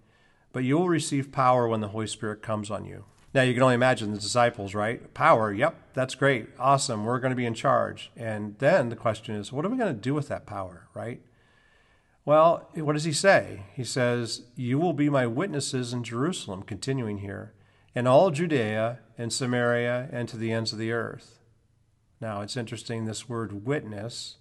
but 0.52 0.64
you 0.64 0.78
will 0.78 0.88
receive 0.88 1.32
power 1.32 1.66
when 1.66 1.80
the 1.80 1.88
Holy 1.88 2.06
Spirit 2.06 2.42
comes 2.42 2.70
on 2.70 2.84
you. 2.84 3.04
Now, 3.34 3.42
you 3.42 3.52
can 3.52 3.62
only 3.62 3.74
imagine 3.74 4.12
the 4.12 4.18
disciples, 4.18 4.74
right? 4.74 5.12
Power, 5.12 5.52
yep, 5.52 5.76
that's 5.92 6.14
great, 6.14 6.48
awesome, 6.58 7.04
we're 7.04 7.18
going 7.18 7.30
to 7.30 7.36
be 7.36 7.44
in 7.44 7.54
charge. 7.54 8.10
And 8.16 8.56
then 8.58 8.88
the 8.88 8.96
question 8.96 9.34
is, 9.34 9.52
what 9.52 9.64
are 9.64 9.68
we 9.68 9.76
going 9.76 9.94
to 9.94 10.00
do 10.00 10.14
with 10.14 10.28
that 10.28 10.46
power, 10.46 10.88
right? 10.94 11.20
Well, 12.24 12.68
what 12.74 12.92
does 12.92 13.04
he 13.04 13.12
say? 13.12 13.64
He 13.74 13.84
says, 13.84 14.42
You 14.54 14.78
will 14.78 14.92
be 14.92 15.08
my 15.08 15.26
witnesses 15.26 15.94
in 15.94 16.04
Jerusalem, 16.04 16.62
continuing 16.62 17.18
here, 17.18 17.54
and 17.94 18.06
all 18.06 18.30
Judea 18.30 18.98
and 19.16 19.32
Samaria 19.32 20.10
and 20.12 20.28
to 20.28 20.36
the 20.36 20.52
ends 20.52 20.72
of 20.72 20.78
the 20.78 20.92
earth. 20.92 21.38
Now, 22.20 22.42
it's 22.42 22.56
interesting, 22.56 23.04
this 23.04 23.28
word 23.28 23.64
witness 23.64 24.37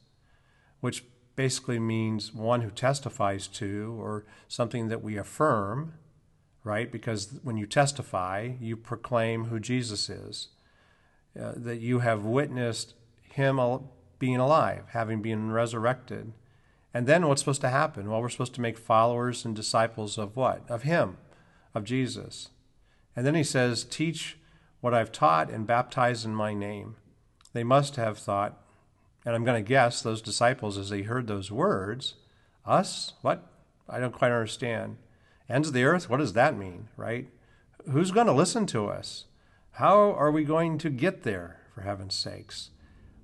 which 0.79 1.03
basically 1.35 1.79
means 1.79 2.33
one 2.33 2.61
who 2.61 2.71
testifies 2.71 3.47
to 3.47 3.97
or 4.01 4.25
something 4.47 4.87
that 4.87 5.03
we 5.03 5.17
affirm, 5.17 5.93
right? 6.63 6.91
Because 6.91 7.39
when 7.43 7.57
you 7.57 7.65
testify, 7.65 8.53
you 8.59 8.75
proclaim 8.75 9.45
who 9.45 9.59
Jesus 9.59 10.09
is, 10.09 10.49
uh, 11.39 11.53
that 11.55 11.79
you 11.79 11.99
have 11.99 12.25
witnessed 12.25 12.95
him 13.21 13.59
being 14.19 14.37
alive, 14.37 14.85
having 14.89 15.21
been 15.21 15.51
resurrected. 15.51 16.33
And 16.93 17.05
then 17.05 17.27
what's 17.27 17.41
supposed 17.41 17.61
to 17.61 17.69
happen? 17.69 18.09
Well, 18.09 18.21
we're 18.21 18.29
supposed 18.29 18.55
to 18.55 18.61
make 18.61 18.77
followers 18.77 19.45
and 19.45 19.55
disciples 19.55 20.17
of 20.17 20.35
what? 20.35 20.67
Of 20.69 20.83
him, 20.83 21.17
of 21.75 21.83
Jesus. 21.83 22.49
And 23.15 23.25
then 23.25 23.35
he 23.35 23.43
says, 23.43 23.83
Teach 23.83 24.39
what 24.81 24.93
I've 24.93 25.11
taught 25.11 25.51
and 25.51 25.67
baptize 25.67 26.25
in 26.25 26.33
my 26.33 26.53
name. 26.55 26.95
They 27.53 27.63
must 27.63 27.95
have 27.95 28.17
thought, 28.17 28.61
and 29.27 29.35
I'm 29.35 29.43
going 29.43 29.61
to 29.61 29.67
guess 29.67 30.01
those 30.01 30.21
disciples, 30.21 30.77
as 30.77 30.89
they 30.89 31.01
heard 31.01 31.27
those 31.27 31.51
words, 31.51 32.13
us? 32.65 33.11
What? 33.21 33.45
I 33.89 33.99
don't 33.99 34.13
quite 34.13 34.31
understand. 34.31 34.95
Ends 35.49 35.67
of 35.67 35.73
the 35.73 35.83
earth? 35.83 36.09
What 36.09 36.19
does 36.19 36.31
that 36.31 36.57
mean, 36.57 36.87
right? 36.95 37.27
Who's 37.91 38.11
going 38.11 38.27
to 38.27 38.33
listen 38.33 38.65
to 38.67 38.87
us? 38.87 39.25
How 39.71 40.13
are 40.13 40.31
we 40.31 40.45
going 40.45 40.77
to 40.77 40.89
get 40.89 41.23
there, 41.23 41.59
for 41.75 41.81
heaven's 41.81 42.15
sakes? 42.15 42.69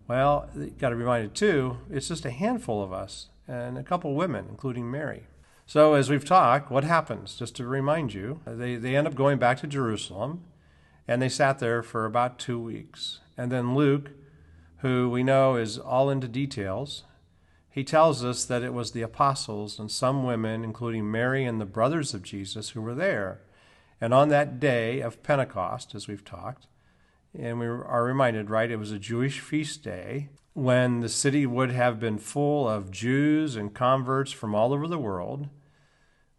Well, 0.06 0.50
got 0.78 0.90
to 0.90 0.98
be 0.98 1.04
reminded 1.04 1.36
too, 1.36 1.78
it's 1.90 2.10
just 2.10 2.26
a 2.26 2.32
handful 2.32 2.84
of 2.84 2.92
us 2.92 3.30
and 3.48 3.78
a 3.78 3.84
couple 3.84 4.14
women, 4.14 4.48
including 4.50 4.92
Mary. 4.92 5.24
So, 5.66 5.94
as 5.94 6.10
we've 6.10 6.26
talked, 6.26 6.70
what 6.70 6.84
happens? 6.84 7.38
Just 7.38 7.56
to 7.56 7.66
remind 7.66 8.14
you, 8.14 8.42
they, 8.46 8.76
they 8.76 8.98
end 8.98 9.08
up 9.08 9.16
going 9.16 9.38
back 9.40 9.58
to 9.60 9.68
Jerusalem 9.68 10.44
and 11.08 11.22
they 11.22 11.30
sat 11.30 11.60
there 11.60 11.82
for 11.82 12.04
about 12.04 12.40
two 12.40 12.60
weeks. 12.60 13.22
And 13.38 13.50
then 13.50 13.74
Luke 13.74 14.12
who 14.84 15.10
we 15.10 15.24
know 15.24 15.56
is 15.56 15.80
all 15.80 16.10
into 16.10 16.28
details, 16.28 17.06
he 17.70 17.86
tells 17.86 18.24
us 18.24 18.44
that 18.44 18.64
it 18.64 18.74
was 18.74 18.92
the 18.92 19.02
apostles 19.02 19.80
and 19.80 19.90
some 19.90 20.26
women, 20.26 20.66
including 20.66 21.10
Mary 21.10 21.46
and 21.46 21.60
the 21.60 21.66
brothers 21.66 22.14
of 22.14 22.22
Jesus, 22.22 22.72
who 22.72 22.82
were 22.82 22.94
there. 22.94 23.40
And 24.02 24.14
on 24.14 24.28
that 24.28 24.60
day 24.60 25.00
of 25.00 25.24
Pentecost, 25.24 25.96
as 25.96 26.10
we've 26.10 26.26
talked, 26.26 26.68
and 27.34 27.60
we 27.60 27.66
are 27.66 28.04
reminded, 28.04 28.50
right, 28.50 28.70
it 28.70 28.76
was 28.76 28.92
a 28.92 29.00
Jewish 29.00 29.40
feast 29.40 29.84
day 29.84 30.28
when 30.52 31.00
the 31.00 31.08
city 31.08 31.46
would 31.46 31.72
have 31.72 31.98
been 31.98 32.18
full 32.18 32.68
of 32.68 32.92
Jews 32.92 33.56
and 33.56 33.74
converts 33.74 34.34
from 34.34 34.54
all 34.54 34.74
over 34.74 34.86
the 34.86 35.00
world. 35.00 35.48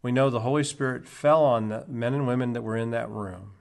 We 0.03 0.11
know 0.11 0.29
the 0.29 0.41
Holy 0.41 0.63
Spirit 0.63 1.07
fell 1.07 1.43
on 1.43 1.69
the 1.69 1.83
men 1.87 2.13
and 2.13 2.27
women 2.27 2.53
that 2.53 2.61
were 2.63 2.77
in 2.77 2.91
that 2.91 3.09
room. 3.09 3.53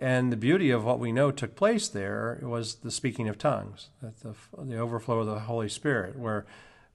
And 0.00 0.32
the 0.32 0.36
beauty 0.36 0.70
of 0.70 0.82
what 0.82 0.98
we 0.98 1.12
know 1.12 1.30
took 1.30 1.54
place 1.54 1.86
there 1.86 2.40
was 2.42 2.76
the 2.76 2.90
speaking 2.90 3.28
of 3.28 3.36
tongues, 3.36 3.90
the, 4.00 4.34
the 4.58 4.78
overflow 4.78 5.20
of 5.20 5.26
the 5.26 5.40
Holy 5.40 5.68
Spirit, 5.68 6.18
where 6.18 6.46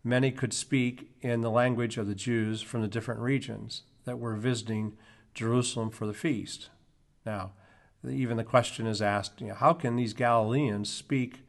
many 0.03 0.31
could 0.31 0.53
speak 0.53 1.11
in 1.21 1.41
the 1.41 1.51
language 1.51 1.97
of 1.97 2.07
the 2.07 2.15
Jews 2.15 2.63
from 2.63 2.81
the 2.81 2.87
different 2.87 3.19
regions 3.19 3.83
that 4.05 4.17
were 4.17 4.35
visiting 4.35 4.97
Jerusalem 5.35 5.91
for 5.91 6.07
the 6.07 6.13
feast. 6.15 6.69
Now, 7.27 7.51
even 8.09 8.37
the 8.37 8.43
question 8.43 8.87
is 8.87 9.03
asked, 9.03 9.39
you 9.39 9.47
know, 9.47 9.55
how 9.55 9.73
can 9.73 9.95
these 9.95 10.13
Galileans 10.13 10.91
speak 10.91 11.41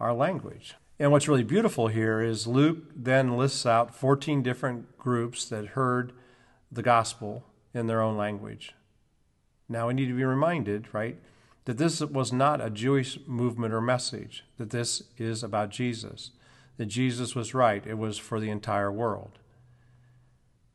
our 0.00 0.12
language? 0.12 0.74
And 0.98 1.12
what's 1.12 1.28
really 1.28 1.44
beautiful 1.44 1.88
here 1.88 2.20
is 2.22 2.46
Luke 2.48 2.90
then 2.94 3.36
lists 3.36 3.66
out 3.66 3.94
14 3.94 4.42
different 4.42 4.98
groups 4.98 5.44
that 5.46 5.68
heard 5.68 6.12
the 6.72 6.82
gospel 6.82 7.44
in 7.72 7.86
their 7.86 8.00
own 8.00 8.16
language. 8.16 8.74
Now 9.68 9.88
we 9.88 9.94
need 9.94 10.08
to 10.08 10.16
be 10.16 10.24
reminded, 10.24 10.92
right, 10.92 11.18
that 11.64 11.78
this 11.78 12.00
was 12.00 12.32
not 12.32 12.60
a 12.60 12.70
Jewish 12.70 13.18
movement 13.26 13.72
or 13.72 13.80
message, 13.80 14.44
that 14.58 14.70
this 14.70 15.04
is 15.16 15.42
about 15.42 15.70
Jesus, 15.70 16.32
that 16.76 16.86
Jesus 16.86 17.34
was 17.34 17.54
right, 17.54 17.86
it 17.86 17.98
was 17.98 18.18
for 18.18 18.38
the 18.38 18.50
entire 18.50 18.92
world. 18.92 19.38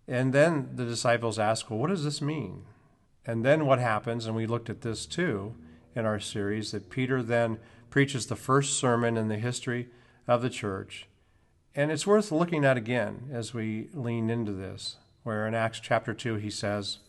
And 0.08 0.34
then 0.34 0.72
the 0.74 0.86
disciples 0.86 1.38
ask, 1.38 1.70
well, 1.70 1.80
what 1.80 1.90
does 1.90 2.04
this 2.04 2.22
mean? 2.22 2.64
And 3.26 3.46
then 3.46 3.68
what 3.68 3.80
happens, 3.80 4.26
and 4.26 4.36
we 4.36 4.48
looked 4.48 4.70
at 4.70 4.82
this 4.82 5.06
too 5.06 5.54
in 5.96 6.06
our 6.06 6.20
series, 6.20 6.72
that 6.72 6.90
Peter 6.90 7.22
then 7.22 7.60
preaches 7.92 8.26
the 8.26 8.36
first 8.36 8.80
sermon 8.80 9.18
in 9.18 9.28
the 9.28 9.38
history 9.38 9.90
of 10.28 10.42
the 10.42 10.50
church. 10.50 11.08
And 11.76 11.92
it's 11.92 12.08
worth 12.08 12.32
looking 12.32 12.66
at 12.66 12.78
again 12.78 13.30
as 13.32 13.54
we 13.54 13.90
lean 13.94 14.32
into 14.32 14.52
this, 14.52 14.96
where 15.22 15.46
in 15.46 15.54
Acts 15.54 15.80
chapter 15.80 16.16
2 16.16 16.36
he 16.36 16.50
says, 16.50 16.98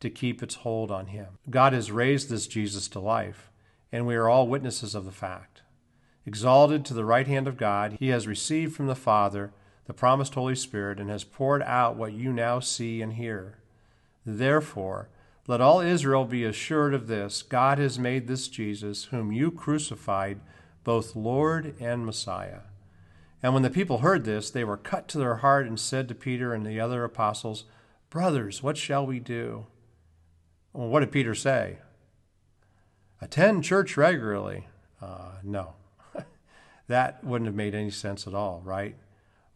to 0.00 0.10
keep 0.10 0.42
its 0.42 0.56
hold 0.56 0.90
on 0.90 1.06
him. 1.06 1.38
God 1.48 1.72
has 1.72 1.90
raised 1.90 2.28
this 2.28 2.46
Jesus 2.46 2.88
to 2.88 3.00
life, 3.00 3.50
and 3.90 4.06
we 4.06 4.14
are 4.14 4.28
all 4.28 4.46
witnesses 4.46 4.94
of 4.94 5.04
the 5.04 5.12
fact. 5.12 5.62
Exalted 6.24 6.84
to 6.84 6.94
the 6.94 7.04
right 7.04 7.26
hand 7.26 7.46
of 7.46 7.56
God, 7.56 7.96
he 7.98 8.08
has 8.08 8.26
received 8.26 8.74
from 8.74 8.86
the 8.86 8.94
Father 8.94 9.52
the 9.86 9.94
promised 9.94 10.34
Holy 10.34 10.56
Spirit 10.56 10.98
and 10.98 11.08
has 11.08 11.24
poured 11.24 11.62
out 11.62 11.96
what 11.96 12.12
you 12.12 12.32
now 12.32 12.58
see 12.58 13.00
and 13.00 13.14
hear. 13.14 13.58
Therefore, 14.24 15.08
let 15.46 15.60
all 15.60 15.80
Israel 15.80 16.24
be 16.24 16.42
assured 16.42 16.92
of 16.92 17.06
this 17.06 17.42
God 17.42 17.78
has 17.78 17.98
made 17.98 18.26
this 18.26 18.48
Jesus, 18.48 19.04
whom 19.04 19.30
you 19.30 19.52
crucified, 19.52 20.40
both 20.82 21.14
Lord 21.14 21.74
and 21.80 22.04
Messiah. 22.04 22.62
And 23.42 23.54
when 23.54 23.62
the 23.62 23.70
people 23.70 23.98
heard 23.98 24.24
this, 24.24 24.50
they 24.50 24.64
were 24.64 24.76
cut 24.76 25.06
to 25.08 25.18
their 25.18 25.36
heart 25.36 25.66
and 25.66 25.78
said 25.78 26.08
to 26.08 26.14
Peter 26.14 26.52
and 26.52 26.66
the 26.66 26.80
other 26.80 27.04
apostles, 27.04 27.64
Brothers, 28.10 28.62
what 28.62 28.76
shall 28.76 29.06
we 29.06 29.20
do? 29.20 29.66
Well, 30.76 30.88
what 30.88 31.00
did 31.00 31.10
Peter 31.10 31.34
say? 31.34 31.78
Attend 33.22 33.64
church 33.64 33.96
regularly. 33.96 34.68
Uh, 35.00 35.36
no, 35.42 35.72
that 36.86 37.24
wouldn't 37.24 37.46
have 37.46 37.54
made 37.54 37.74
any 37.74 37.88
sense 37.90 38.26
at 38.26 38.34
all, 38.34 38.60
right? 38.62 38.94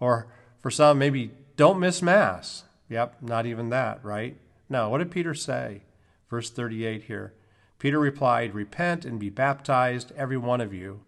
Or 0.00 0.28
for 0.60 0.70
some, 0.70 0.98
maybe 0.98 1.32
don't 1.56 1.78
miss 1.78 2.00
Mass. 2.00 2.64
Yep, 2.88 3.16
not 3.20 3.44
even 3.44 3.68
that, 3.68 4.02
right? 4.02 4.34
No, 4.70 4.88
what 4.88 4.98
did 4.98 5.10
Peter 5.10 5.34
say? 5.34 5.82
Verse 6.30 6.48
38 6.48 7.02
here. 7.02 7.34
Peter 7.78 7.98
replied, 7.98 8.54
Repent 8.54 9.04
and 9.04 9.20
be 9.20 9.28
baptized, 9.28 10.12
every 10.16 10.38
one 10.38 10.62
of 10.62 10.72
you, 10.72 11.00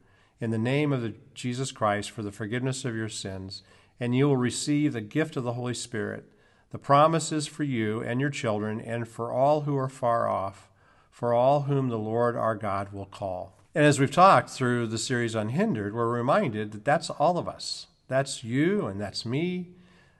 in 0.42 0.50
the 0.50 0.58
name 0.58 0.92
of 0.92 1.00
the 1.00 1.14
Jesus 1.32 1.72
Christ 1.72 2.10
for 2.10 2.22
the 2.22 2.30
forgiveness 2.30 2.84
of 2.84 2.94
your 2.94 3.08
sins, 3.08 3.62
and 3.98 4.14
you 4.14 4.28
will 4.28 4.36
receive 4.36 4.92
the 4.92 5.00
gift 5.00 5.38
of 5.38 5.44
the 5.44 5.54
Holy 5.54 5.74
Spirit. 5.74 6.28
The 6.72 6.78
promise 6.78 7.32
is 7.32 7.46
for 7.46 7.64
you 7.64 8.00
and 8.00 8.18
your 8.18 8.30
children, 8.30 8.80
and 8.80 9.06
for 9.06 9.30
all 9.30 9.62
who 9.62 9.76
are 9.76 9.90
far 9.90 10.26
off, 10.26 10.70
for 11.10 11.34
all 11.34 11.62
whom 11.62 11.90
the 11.90 11.98
Lord 11.98 12.34
our 12.34 12.54
God 12.54 12.94
will 12.94 13.04
call. 13.04 13.58
And 13.74 13.84
as 13.84 14.00
we've 14.00 14.10
talked 14.10 14.48
through 14.48 14.86
the 14.86 14.96
series 14.96 15.34
Unhindered, 15.34 15.94
we're 15.94 16.08
reminded 16.08 16.72
that 16.72 16.84
that's 16.84 17.10
all 17.10 17.36
of 17.36 17.46
us. 17.46 17.88
That's 18.08 18.42
you 18.42 18.86
and 18.86 18.98
that's 18.98 19.26
me. 19.26 19.72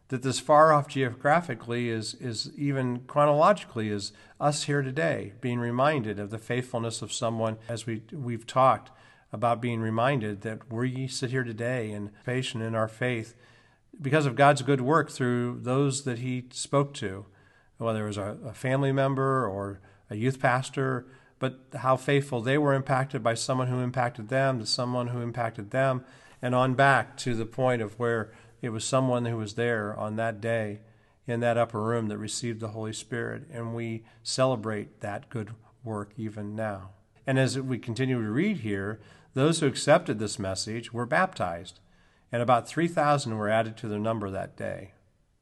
That 0.08 0.22
this 0.22 0.40
far 0.40 0.74
off 0.74 0.88
geographically 0.88 1.88
is, 1.88 2.12
is 2.14 2.50
even 2.58 3.00
chronologically 3.06 3.88
is 3.88 4.12
us 4.38 4.64
here 4.64 4.82
today, 4.82 5.32
being 5.40 5.58
reminded 5.58 6.18
of 6.18 6.28
the 6.28 6.38
faithfulness 6.38 7.00
of 7.00 7.14
someone 7.14 7.56
as 7.66 7.86
we, 7.86 8.02
we've 8.12 8.46
talked 8.46 8.90
about 9.32 9.62
being 9.62 9.80
reminded 9.80 10.42
that 10.42 10.70
we 10.70 11.06
sit 11.06 11.30
here 11.30 11.44
today 11.44 11.92
and 11.92 12.10
patient 12.26 12.62
in 12.62 12.74
our 12.74 12.88
faith 12.88 13.34
because 14.02 14.26
of 14.26 14.36
God's 14.36 14.62
good 14.62 14.80
work 14.80 15.10
through 15.10 15.60
those 15.62 16.04
that 16.04 16.18
He 16.18 16.44
spoke 16.50 16.92
to, 16.94 17.26
whether 17.78 18.04
it 18.04 18.08
was 18.08 18.16
a, 18.16 18.38
a 18.44 18.52
family 18.52 18.92
member 18.92 19.46
or 19.46 19.80
a 20.10 20.16
youth 20.16 20.40
pastor, 20.40 21.06
but 21.38 21.60
how 21.78 21.96
faithful 21.96 22.40
they 22.40 22.58
were 22.58 22.74
impacted 22.74 23.22
by 23.22 23.34
someone 23.34 23.68
who 23.68 23.78
impacted 23.78 24.28
them, 24.28 24.60
to 24.60 24.66
someone 24.66 25.08
who 25.08 25.20
impacted 25.20 25.70
them, 25.70 26.04
and 26.40 26.54
on 26.54 26.74
back 26.74 27.16
to 27.16 27.34
the 27.34 27.46
point 27.46 27.82
of 27.82 27.98
where 27.98 28.32
it 28.60 28.68
was 28.70 28.84
someone 28.84 29.24
who 29.24 29.36
was 29.36 29.54
there 29.54 29.96
on 29.98 30.16
that 30.16 30.40
day 30.40 30.80
in 31.26 31.40
that 31.40 31.58
upper 31.58 31.82
room 31.82 32.08
that 32.08 32.18
received 32.18 32.60
the 32.60 32.68
Holy 32.68 32.92
Spirit. 32.92 33.44
And 33.52 33.74
we 33.74 34.04
celebrate 34.22 35.00
that 35.00 35.28
good 35.30 35.50
work 35.84 36.12
even 36.16 36.54
now. 36.54 36.90
And 37.26 37.38
as 37.38 37.58
we 37.58 37.78
continue 37.78 38.22
to 38.22 38.30
read 38.30 38.58
here, 38.58 39.00
those 39.34 39.60
who 39.60 39.66
accepted 39.66 40.18
this 40.18 40.38
message 40.38 40.92
were 40.92 41.06
baptized 41.06 41.80
and 42.32 42.42
about 42.42 42.66
3,000 42.66 43.36
were 43.36 43.50
added 43.50 43.76
to 43.76 43.88
their 43.88 43.98
number 43.98 44.30
that 44.30 44.56
day. 44.56 44.92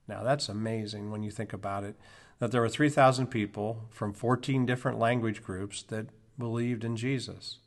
Now, 0.08 0.24
that's 0.24 0.48
amazing 0.48 1.10
when 1.10 1.22
you 1.22 1.30
think 1.30 1.52
about 1.52 1.84
it 1.84 1.96
that 2.40 2.50
there 2.50 2.62
were 2.62 2.68
3,000 2.68 3.28
people 3.28 3.84
from 3.90 4.12
14 4.12 4.66
different 4.66 4.98
language 4.98 5.42
groups 5.42 5.82
that 5.84 6.06
believed 6.38 6.84
in 6.84 6.96
Jesus 6.96 7.58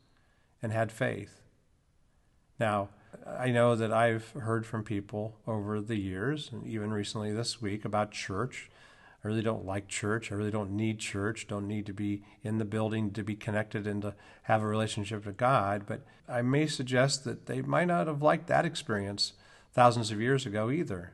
and 0.62 0.72
had 0.72 0.92
faith. 0.92 1.42
Now, 2.60 2.90
I 3.26 3.52
know 3.52 3.76
that 3.76 3.94
I've 3.94 4.32
heard 4.32 4.66
from 4.66 4.84
people 4.84 5.38
over 5.48 5.80
the 5.80 5.96
years, 5.96 6.50
and 6.52 6.66
even 6.66 6.92
recently 6.92 7.32
this 7.32 7.62
week, 7.62 7.86
about 7.86 8.12
church 8.12 8.70
I 9.24 9.28
really 9.28 9.42
don't 9.42 9.66
like 9.66 9.88
church. 9.88 10.32
I 10.32 10.36
really 10.36 10.52
don't 10.52 10.72
need 10.72 11.00
church. 11.00 11.48
Don't 11.48 11.68
need 11.68 11.86
to 11.86 11.94
be 11.94 12.24
in 12.44 12.58
the 12.58 12.66
building 12.66 13.12
to 13.12 13.24
be 13.24 13.36
connected 13.36 13.88
and 13.88 14.02
to 14.02 14.16
have 14.44 14.62
a 14.62 14.68
relationship 14.68 15.26
with 15.26 15.38
God. 15.38 15.86
But 15.88 16.02
I 16.28 16.42
may 16.42 16.68
suggest 16.68 17.24
that 17.24 17.46
they 17.46 17.62
might 17.62 17.88
not 17.88 18.08
have 18.08 18.22
liked 18.22 18.48
that 18.48 18.66
experience 18.66 19.34
thousands 19.72 20.12
of 20.12 20.20
years 20.20 20.46
ago 20.46 20.70
either. 20.70 21.14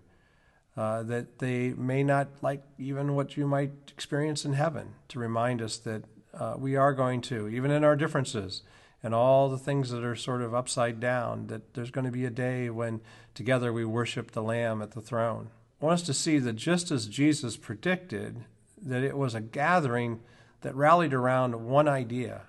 Uh, 0.75 1.03
that 1.03 1.39
they 1.39 1.69
may 1.69 2.03
not 2.03 2.29
like 2.41 2.63
even 2.77 3.13
what 3.13 3.35
you 3.35 3.45
might 3.45 3.71
experience 3.89 4.45
in 4.45 4.53
heaven 4.53 4.93
to 5.09 5.19
remind 5.19 5.61
us 5.61 5.77
that 5.77 6.03
uh, 6.33 6.55
we 6.57 6.75
are 6.75 6.93
going 6.93 7.21
to, 7.21 7.49
even 7.49 7.69
in 7.69 7.83
our 7.83 7.95
differences 7.95 8.61
and 9.03 9.13
all 9.13 9.49
the 9.49 9.57
things 9.57 9.89
that 9.89 10.03
are 10.03 10.15
sort 10.15 10.41
of 10.41 10.53
upside 10.53 10.99
down, 10.99 11.47
that 11.47 11.73
there's 11.73 11.91
going 11.91 12.05
to 12.05 12.11
be 12.11 12.25
a 12.25 12.29
day 12.29 12.69
when 12.69 13.01
together 13.33 13.73
we 13.73 13.83
worship 13.83 14.31
the 14.31 14.43
Lamb 14.43 14.81
at 14.81 14.91
the 14.91 15.01
throne. 15.01 15.49
I 15.81 15.85
want 15.85 16.01
us 16.01 16.05
to 16.07 16.13
see 16.13 16.39
that 16.39 16.55
just 16.57 16.91
as 16.91 17.07
Jesus 17.07 17.55
predicted, 17.55 18.43
that 18.81 19.03
it 19.03 19.17
was 19.17 19.33
a 19.33 19.41
gathering 19.41 20.19
that 20.61 20.75
rallied 20.75 21.13
around 21.13 21.67
one 21.67 21.87
idea. 21.87 22.41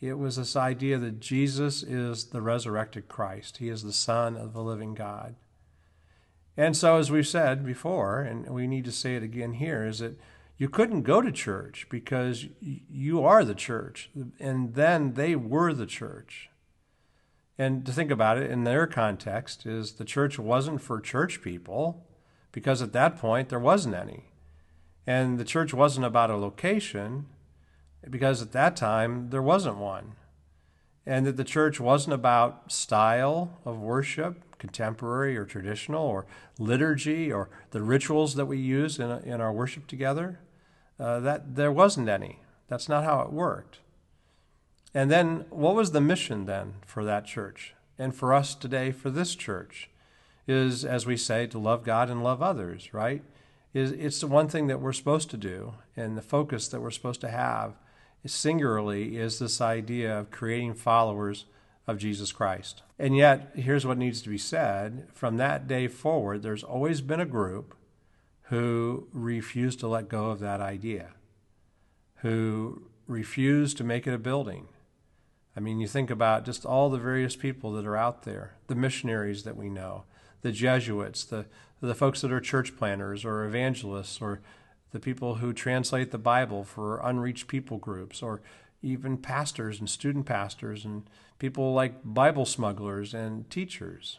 It 0.00 0.14
was 0.14 0.36
this 0.36 0.56
idea 0.56 0.98
that 0.98 1.20
Jesus 1.20 1.82
is 1.82 2.26
the 2.26 2.42
resurrected 2.42 3.08
Christ. 3.08 3.58
He 3.58 3.68
is 3.68 3.82
the 3.82 3.92
Son 3.92 4.36
of 4.36 4.52
the 4.52 4.62
living 4.62 4.94
God. 4.94 5.36
And 6.56 6.76
so, 6.76 6.96
as 6.96 7.10
we've 7.10 7.26
said 7.26 7.64
before, 7.64 8.22
and 8.22 8.48
we 8.50 8.66
need 8.66 8.84
to 8.84 8.92
say 8.92 9.14
it 9.14 9.22
again 9.22 9.54
here, 9.54 9.86
is 9.86 10.00
that 10.00 10.18
you 10.56 10.68
couldn't 10.68 11.02
go 11.02 11.22
to 11.22 11.30
church 11.30 11.86
because 11.88 12.46
you 12.60 13.24
are 13.24 13.44
the 13.44 13.54
church. 13.54 14.10
And 14.40 14.74
then 14.74 15.14
they 15.14 15.36
were 15.36 15.72
the 15.72 15.86
church. 15.86 16.50
And 17.56 17.86
to 17.86 17.92
think 17.92 18.10
about 18.10 18.38
it 18.38 18.50
in 18.50 18.64
their 18.64 18.88
context 18.88 19.66
is 19.66 19.92
the 19.92 20.04
church 20.04 20.38
wasn't 20.38 20.80
for 20.80 21.00
church 21.00 21.42
people 21.42 22.04
because 22.52 22.82
at 22.82 22.92
that 22.92 23.18
point 23.18 23.48
there 23.48 23.58
wasn't 23.58 23.94
any. 23.94 24.24
And 25.06 25.38
the 25.38 25.44
church 25.44 25.72
wasn't 25.72 26.06
about 26.06 26.30
a 26.30 26.36
location 26.36 27.26
because 28.08 28.42
at 28.42 28.52
that 28.52 28.76
time 28.76 29.30
there 29.30 29.42
wasn't 29.42 29.78
one. 29.78 30.12
And 31.06 31.26
that 31.26 31.36
the 31.38 31.44
church 31.44 31.80
wasn't 31.80 32.12
about 32.12 32.70
style 32.70 33.58
of 33.64 33.78
worship, 33.78 34.58
contemporary 34.58 35.36
or 35.36 35.46
traditional, 35.46 36.04
or 36.04 36.26
liturgy, 36.58 37.32
or 37.32 37.48
the 37.70 37.82
rituals 37.82 38.34
that 38.34 38.46
we 38.46 38.58
use 38.58 38.98
in, 38.98 39.10
in 39.22 39.40
our 39.40 39.52
worship 39.52 39.86
together. 39.86 40.40
Uh, 41.00 41.20
that 41.20 41.54
there 41.54 41.72
wasn't 41.72 42.08
any. 42.08 42.40
That's 42.68 42.88
not 42.88 43.04
how 43.04 43.20
it 43.20 43.32
worked. 43.32 43.78
And 44.92 45.10
then, 45.10 45.46
what 45.50 45.74
was 45.74 45.92
the 45.92 46.00
mission 46.00 46.44
then 46.44 46.74
for 46.84 47.04
that 47.04 47.24
church? 47.24 47.74
And 47.98 48.14
for 48.14 48.34
us 48.34 48.54
today, 48.54 48.90
for 48.90 49.10
this 49.10 49.34
church? 49.34 49.90
Is, 50.48 50.84
as 50.84 51.06
we 51.06 51.16
say, 51.16 51.46
to 51.46 51.58
love 51.58 51.84
God 51.84 52.10
and 52.10 52.24
love 52.24 52.42
others, 52.42 52.92
right? 52.92 53.22
Is 53.72 53.92
it's 53.92 54.20
the 54.20 54.26
one 54.26 54.48
thing 54.48 54.66
that 54.66 54.80
we're 54.80 54.92
supposed 54.92 55.30
to 55.30 55.36
do, 55.36 55.74
and 55.96 56.16
the 56.16 56.22
focus 56.22 56.66
that 56.68 56.80
we're 56.80 56.90
supposed 56.90 57.20
to 57.20 57.30
have 57.30 57.74
singularly 58.26 59.16
is 59.16 59.38
this 59.38 59.60
idea 59.60 60.18
of 60.18 60.30
creating 60.30 60.74
followers 60.74 61.44
of 61.86 61.98
Jesus 61.98 62.32
Christ. 62.32 62.82
And 62.98 63.16
yet, 63.16 63.52
here's 63.54 63.86
what 63.86 63.96
needs 63.96 64.20
to 64.22 64.28
be 64.28 64.38
said 64.38 65.06
from 65.14 65.36
that 65.36 65.68
day 65.68 65.86
forward, 65.86 66.42
there's 66.42 66.64
always 66.64 67.00
been 67.00 67.20
a 67.20 67.26
group 67.26 67.76
who 68.44 69.06
refused 69.12 69.78
to 69.80 69.88
let 69.88 70.08
go 70.08 70.30
of 70.30 70.40
that 70.40 70.60
idea, 70.60 71.10
who 72.16 72.82
refused 73.06 73.76
to 73.78 73.84
make 73.84 74.06
it 74.06 74.12
a 74.12 74.18
building, 74.18 74.68
I 75.58 75.60
mean, 75.60 75.80
you 75.80 75.88
think 75.88 76.08
about 76.08 76.44
just 76.44 76.64
all 76.64 76.88
the 76.88 76.98
various 76.98 77.34
people 77.34 77.72
that 77.72 77.84
are 77.84 77.96
out 77.96 78.22
there, 78.22 78.54
the 78.68 78.76
missionaries 78.76 79.42
that 79.42 79.56
we 79.56 79.68
know, 79.68 80.04
the 80.42 80.52
Jesuits, 80.52 81.24
the, 81.24 81.46
the 81.80 81.94
folks 81.94 82.20
that 82.20 82.32
are 82.32 82.40
church 82.40 82.76
planners 82.76 83.24
or 83.24 83.44
evangelists, 83.44 84.20
or 84.20 84.40
the 84.92 85.00
people 85.00 85.36
who 85.36 85.52
translate 85.52 86.10
the 86.10 86.18
Bible 86.18 86.64
for 86.64 86.98
unreached 86.98 87.48
people 87.48 87.78
groups, 87.78 88.22
or 88.22 88.40
even 88.82 89.18
pastors 89.18 89.78
and 89.78 89.90
student 89.90 90.26
pastors, 90.26 90.84
and 90.84 91.04
people 91.38 91.74
like 91.74 92.00
Bible 92.04 92.46
smugglers 92.46 93.14
and 93.14 93.48
teachers. 93.50 94.18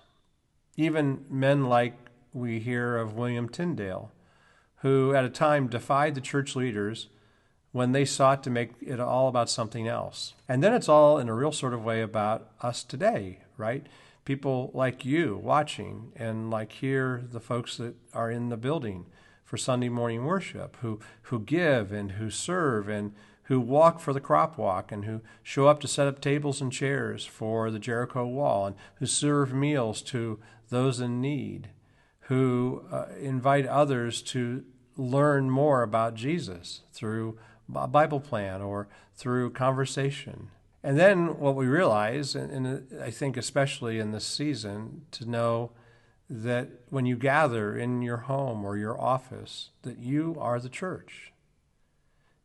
Even 0.77 1.25
men 1.29 1.65
like 1.65 1.97
we 2.33 2.59
hear 2.59 2.97
of 2.97 3.15
William 3.15 3.49
Tyndale, 3.49 4.11
who 4.77 5.13
at 5.13 5.25
a 5.25 5.29
time 5.29 5.67
defied 5.67 6.15
the 6.15 6.21
church 6.21 6.55
leaders 6.55 7.07
when 7.71 7.91
they 7.91 8.05
sought 8.05 8.43
to 8.43 8.49
make 8.49 8.71
it 8.81 8.99
all 8.99 9.27
about 9.27 9.49
something 9.49 9.87
else. 9.87 10.33
And 10.47 10.63
then 10.63 10.73
it's 10.73 10.89
all 10.89 11.19
in 11.19 11.29
a 11.29 11.33
real 11.33 11.51
sort 11.51 11.73
of 11.73 11.83
way 11.83 12.01
about 12.01 12.49
us 12.61 12.83
today, 12.83 13.39
right? 13.57 13.85
People 14.29 14.69
like 14.75 15.05
you 15.05 15.39
watching 15.41 16.11
and 16.15 16.51
like 16.51 16.73
here 16.73 17.23
the 17.31 17.39
folks 17.39 17.77
that 17.77 17.95
are 18.13 18.29
in 18.29 18.49
the 18.49 18.57
building 18.57 19.07
for 19.43 19.57
Sunday 19.57 19.89
morning 19.89 20.23
worship 20.23 20.77
who 20.81 20.99
who 21.23 21.39
give 21.39 21.91
and 21.91 22.11
who 22.11 22.29
serve 22.29 22.87
and 22.87 23.15
who 23.45 23.59
walk 23.59 23.99
for 23.99 24.13
the 24.13 24.21
crop 24.21 24.55
walk 24.55 24.91
and 24.91 25.05
who 25.05 25.21
show 25.41 25.65
up 25.65 25.79
to 25.79 25.87
set 25.87 26.05
up 26.05 26.21
tables 26.21 26.61
and 26.61 26.71
chairs 26.71 27.25
for 27.25 27.71
the 27.71 27.79
Jericho 27.79 28.27
wall 28.27 28.67
and 28.67 28.75
who 28.97 29.07
serve 29.07 29.51
meals 29.51 29.99
to 30.03 30.39
those 30.69 30.99
in 30.99 31.19
need, 31.19 31.69
who 32.27 32.83
uh, 32.91 33.05
invite 33.19 33.65
others 33.65 34.21
to 34.21 34.63
learn 34.95 35.49
more 35.49 35.81
about 35.81 36.13
Jesus 36.13 36.81
through 36.93 37.39
a 37.73 37.87
Bible 37.87 38.19
plan 38.19 38.61
or 38.61 38.89
through 39.15 39.49
conversation. 39.49 40.51
And 40.83 40.97
then 40.97 41.39
what 41.39 41.55
we 41.55 41.67
realize, 41.67 42.35
and 42.35 42.87
I 43.01 43.11
think 43.11 43.35
especially 43.35 43.99
in 43.99 44.11
this 44.11 44.25
season, 44.25 45.05
to 45.11 45.29
know 45.29 45.71
that 46.29 46.69
when 46.89 47.05
you 47.05 47.17
gather 47.17 47.77
in 47.77 48.01
your 48.01 48.17
home 48.17 48.63
or 48.63 48.77
your 48.77 48.99
office, 48.99 49.71
that 49.81 49.97
you 49.97 50.35
are 50.39 50.59
the 50.59 50.69
church. 50.69 51.33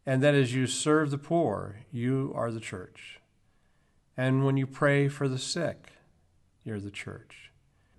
And 0.06 0.22
that 0.22 0.34
as 0.34 0.54
you 0.54 0.66
serve 0.66 1.10
the 1.10 1.18
poor, 1.18 1.80
you 1.92 2.32
are 2.34 2.50
the 2.50 2.60
church. 2.60 3.20
And 4.16 4.44
when 4.44 4.56
you 4.56 4.66
pray 4.66 5.08
for 5.08 5.28
the 5.28 5.38
sick, 5.38 5.92
you're 6.64 6.80
the 6.80 6.90
church. 6.90 7.52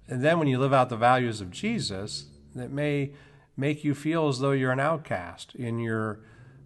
And 0.07 0.21
then 0.21 0.37
when 0.37 0.47
you 0.47 0.59
live 0.59 0.73
out 0.73 0.89
the 0.89 0.97
values 0.97 1.41
of 1.41 1.51
Jesus, 1.51 2.25
that 2.53 2.71
may 2.71 3.11
make 3.57 3.83
you 3.83 3.95
feel 3.95 4.27
as 4.27 4.39
though 4.39 4.51
you're 4.51 4.71
an 4.71 4.79
outcast 4.79 5.55
in 5.55 5.79
your 5.79 6.19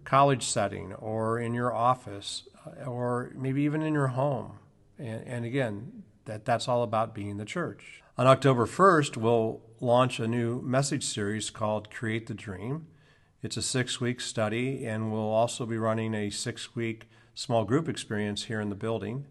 college 0.04 0.42
setting 0.42 0.92
or 0.94 1.38
in 1.38 1.54
your 1.54 1.74
office 1.74 2.44
or 2.86 3.32
maybe 3.34 3.62
even 3.62 3.82
in 3.82 3.94
your 3.94 4.08
home. 4.08 4.58
And, 4.98 5.26
and 5.26 5.44
again, 5.44 6.02
that, 6.26 6.44
that's 6.44 6.68
all 6.68 6.82
about 6.82 7.14
being 7.14 7.36
the 7.36 7.44
church. 7.44 8.02
On 8.18 8.26
October 8.26 8.66
1st, 8.66 9.16
we'll 9.16 9.62
launch 9.80 10.20
a 10.20 10.28
new 10.28 10.60
message 10.62 11.04
series 11.04 11.50
called 11.50 11.90
Create 11.90 12.26
the 12.26 12.34
Dream. 12.34 12.86
It's 13.42 13.56
a 13.56 13.62
six 13.62 14.00
week 14.00 14.20
study, 14.20 14.84
and 14.84 15.10
we'll 15.10 15.22
also 15.22 15.64
be 15.64 15.78
running 15.78 16.14
a 16.14 16.28
six 16.28 16.76
week 16.76 17.08
small 17.34 17.64
group 17.64 17.88
experience 17.88 18.44
here 18.44 18.60
in 18.60 18.68
the 18.68 18.74
building. 18.74 19.26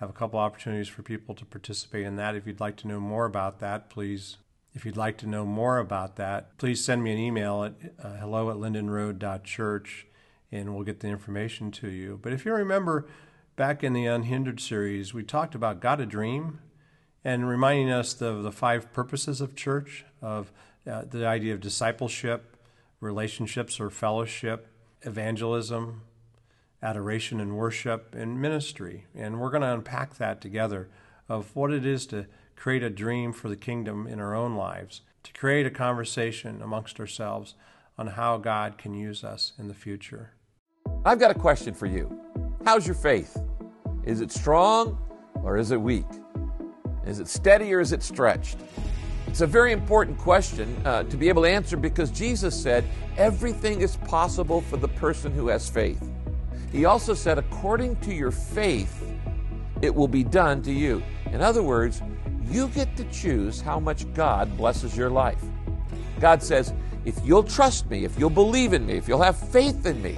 Have 0.00 0.10
a 0.10 0.12
couple 0.12 0.40
opportunities 0.40 0.88
for 0.88 1.02
people 1.02 1.34
to 1.36 1.44
participate 1.44 2.04
in 2.04 2.16
that. 2.16 2.34
If 2.34 2.46
you'd 2.46 2.58
like 2.58 2.76
to 2.78 2.88
know 2.88 2.98
more 2.98 3.24
about 3.24 3.60
that, 3.60 3.88
please 3.88 4.38
if 4.74 4.86
you'd 4.86 4.96
like 4.96 5.18
to 5.18 5.26
know 5.26 5.44
more 5.44 5.78
about 5.78 6.16
that, 6.16 6.56
please 6.56 6.82
send 6.82 7.04
me 7.04 7.12
an 7.12 7.18
email 7.18 7.64
at 7.64 7.74
uh, 8.02 8.16
hello 8.16 8.50
at 8.50 8.56
lindenroad.church 8.56 10.06
and 10.52 10.74
we'll 10.74 10.84
get 10.84 11.00
the 11.00 11.08
information 11.08 11.70
to 11.72 11.88
you. 11.88 12.20
But 12.22 12.32
if 12.32 12.44
you 12.44 12.52
remember 12.52 13.06
back 13.56 13.82
in 13.82 13.94
the 13.94 14.06
Unhindered 14.06 14.60
series, 14.60 15.12
we 15.12 15.22
talked 15.24 15.54
about 15.54 15.80
God 15.80 16.00
a 16.00 16.06
Dream 16.06 16.60
and 17.24 17.48
reminding 17.48 17.90
us 17.90 18.20
of 18.20 18.42
the 18.42 18.52
five 18.52 18.92
purposes 18.92 19.40
of 19.40 19.56
church, 19.56 20.04
of 20.20 20.52
uh, 20.86 21.04
the 21.08 21.26
idea 21.26 21.54
of 21.54 21.60
discipleship, 21.60 22.56
relationships 23.00 23.80
or 23.80 23.90
fellowship, 23.90 24.68
evangelism, 25.02 26.02
adoration 26.82 27.40
and 27.40 27.56
worship, 27.56 28.14
and 28.14 28.40
ministry. 28.40 29.06
And 29.14 29.40
we're 29.40 29.50
going 29.50 29.62
to 29.62 29.72
unpack 29.72 30.16
that 30.16 30.40
together 30.40 30.88
of 31.28 31.54
what 31.54 31.72
it 31.72 31.86
is 31.86 32.06
to 32.08 32.26
create 32.56 32.82
a 32.82 32.90
dream 32.90 33.32
for 33.32 33.48
the 33.48 33.56
kingdom 33.56 34.06
in 34.06 34.20
our 34.20 34.34
own 34.34 34.56
lives, 34.56 35.00
to 35.22 35.32
create 35.32 35.66
a 35.66 35.70
conversation 35.70 36.60
amongst 36.60 36.98
ourselves 36.98 37.54
on 37.96 38.08
how 38.08 38.36
God 38.38 38.78
can 38.78 38.94
use 38.94 39.22
us 39.22 39.52
in 39.58 39.68
the 39.68 39.74
future. 39.74 40.32
I've 41.04 41.18
got 41.18 41.32
a 41.32 41.34
question 41.34 41.74
for 41.74 41.86
you. 41.86 42.16
How's 42.64 42.86
your 42.86 42.94
faith? 42.94 43.36
Is 44.04 44.20
it 44.20 44.30
strong 44.30 44.96
or 45.34 45.56
is 45.56 45.72
it 45.72 45.80
weak? 45.80 46.06
Is 47.04 47.18
it 47.18 47.26
steady 47.26 47.74
or 47.74 47.80
is 47.80 47.90
it 47.90 48.04
stretched? 48.04 48.58
It's 49.26 49.40
a 49.40 49.46
very 49.46 49.72
important 49.72 50.16
question 50.16 50.80
uh, 50.84 51.02
to 51.04 51.16
be 51.16 51.28
able 51.28 51.42
to 51.42 51.48
answer 51.48 51.76
because 51.76 52.12
Jesus 52.12 52.60
said 52.60 52.84
everything 53.16 53.80
is 53.80 53.96
possible 53.96 54.60
for 54.60 54.76
the 54.76 54.86
person 54.86 55.32
who 55.32 55.48
has 55.48 55.68
faith. 55.68 56.08
He 56.70 56.84
also 56.84 57.14
said, 57.14 57.36
according 57.36 57.96
to 57.96 58.14
your 58.14 58.30
faith, 58.30 59.04
it 59.80 59.92
will 59.92 60.06
be 60.06 60.22
done 60.22 60.62
to 60.62 60.72
you. 60.72 61.02
In 61.32 61.40
other 61.40 61.64
words, 61.64 62.00
you 62.48 62.68
get 62.68 62.96
to 62.96 63.04
choose 63.10 63.60
how 63.60 63.80
much 63.80 64.10
God 64.14 64.56
blesses 64.56 64.96
your 64.96 65.10
life. 65.10 65.42
God 66.20 66.44
says, 66.44 66.72
if 67.04 67.18
you'll 67.24 67.42
trust 67.42 67.90
me, 67.90 68.04
if 68.04 68.16
you'll 68.20 68.30
believe 68.30 68.72
in 68.72 68.86
me, 68.86 68.92
if 68.92 69.08
you'll 69.08 69.22
have 69.22 69.36
faith 69.36 69.84
in 69.84 70.00
me, 70.00 70.16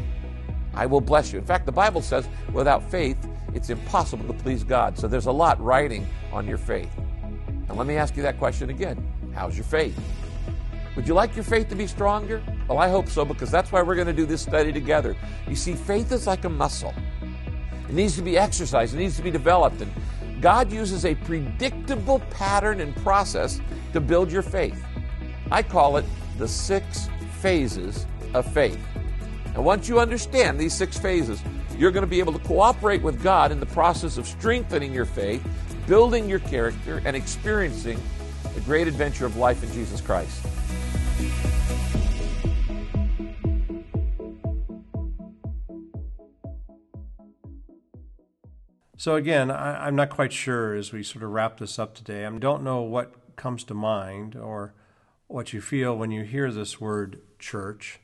I 0.74 0.86
will 0.86 1.00
bless 1.00 1.32
you. 1.32 1.38
In 1.38 1.44
fact, 1.44 1.66
the 1.66 1.72
Bible 1.72 2.02
says 2.02 2.28
without 2.52 2.82
faith, 2.90 3.16
it's 3.54 3.70
impossible 3.70 4.26
to 4.26 4.42
please 4.42 4.64
God. 4.64 4.98
So 4.98 5.06
there's 5.06 5.26
a 5.26 5.32
lot 5.32 5.62
riding 5.62 6.06
on 6.32 6.46
your 6.46 6.58
faith. 6.58 6.90
And 7.68 7.76
let 7.78 7.86
me 7.86 7.96
ask 7.96 8.16
you 8.16 8.22
that 8.22 8.38
question 8.38 8.70
again 8.70 9.06
How's 9.34 9.56
your 9.56 9.64
faith? 9.64 9.98
Would 10.96 11.08
you 11.08 11.14
like 11.14 11.34
your 11.34 11.44
faith 11.44 11.68
to 11.70 11.74
be 11.74 11.86
stronger? 11.88 12.40
Well, 12.68 12.78
I 12.78 12.88
hope 12.88 13.08
so 13.08 13.24
because 13.24 13.50
that's 13.50 13.72
why 13.72 13.82
we're 13.82 13.96
going 13.96 14.06
to 14.06 14.12
do 14.12 14.26
this 14.26 14.42
study 14.42 14.72
together. 14.72 15.16
You 15.48 15.56
see, 15.56 15.74
faith 15.74 16.12
is 16.12 16.26
like 16.26 16.44
a 16.44 16.48
muscle, 16.48 16.94
it 17.88 17.94
needs 17.94 18.14
to 18.16 18.22
be 18.22 18.38
exercised, 18.38 18.94
it 18.94 18.98
needs 18.98 19.16
to 19.16 19.22
be 19.22 19.30
developed. 19.30 19.80
And 19.80 19.92
God 20.40 20.70
uses 20.70 21.04
a 21.04 21.14
predictable 21.16 22.20
pattern 22.30 22.80
and 22.80 22.94
process 22.96 23.60
to 23.92 24.00
build 24.00 24.30
your 24.30 24.42
faith. 24.42 24.84
I 25.50 25.62
call 25.62 25.96
it 25.96 26.04
the 26.38 26.46
six 26.46 27.08
phases 27.40 28.06
of 28.32 28.50
faith. 28.52 28.78
And 29.54 29.64
once 29.64 29.88
you 29.88 30.00
understand 30.00 30.58
these 30.58 30.74
six 30.74 30.98
phases, 30.98 31.40
you're 31.78 31.92
going 31.92 32.02
to 32.02 32.10
be 32.10 32.18
able 32.18 32.32
to 32.32 32.40
cooperate 32.40 33.02
with 33.02 33.22
God 33.22 33.52
in 33.52 33.60
the 33.60 33.66
process 33.66 34.18
of 34.18 34.26
strengthening 34.26 34.92
your 34.92 35.04
faith, 35.04 35.44
building 35.86 36.28
your 36.28 36.40
character, 36.40 37.00
and 37.04 37.16
experiencing 37.16 38.00
the 38.54 38.60
great 38.62 38.88
adventure 38.88 39.26
of 39.26 39.36
life 39.36 39.62
in 39.62 39.72
Jesus 39.72 40.00
Christ. 40.00 40.44
So, 48.96 49.16
again, 49.16 49.50
I, 49.50 49.86
am 49.86 49.96
not 49.96 50.08
quite 50.08 50.32
sure 50.32 50.74
as 50.74 50.90
we 50.90 51.02
sort 51.02 51.22
of 51.24 51.30
wrap 51.30 51.58
this 51.58 51.78
up 51.78 51.94
today. 51.94 52.24
I 52.24 52.30
don't 52.30 52.62
know 52.62 52.80
what 52.80 53.36
comes 53.36 53.62
to 53.64 53.74
mind 53.74 54.34
or 54.34 54.72
what 55.26 55.52
you 55.52 55.60
feel 55.60 55.94
when 55.94 56.10
you 56.10 56.22
hear 56.22 56.50
this 56.50 56.80
word 56.80 57.20
church. 57.38 58.00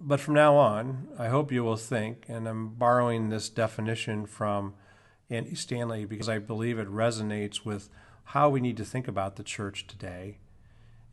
But 0.00 0.20
from 0.20 0.34
now 0.34 0.56
on, 0.56 1.08
I 1.18 1.28
hope 1.28 1.50
you 1.50 1.64
will 1.64 1.76
think, 1.76 2.24
and 2.28 2.46
I'm 2.46 2.74
borrowing 2.74 3.28
this 3.28 3.48
definition 3.48 4.26
from 4.26 4.74
Andy 5.30 5.54
Stanley 5.54 6.04
because 6.04 6.28
I 6.28 6.38
believe 6.38 6.78
it 6.78 6.88
resonates 6.88 7.64
with 7.64 7.88
how 8.24 8.50
we 8.50 8.60
need 8.60 8.76
to 8.76 8.84
think 8.84 9.08
about 9.08 9.36
the 9.36 9.42
church 9.42 9.86
today, 9.86 10.38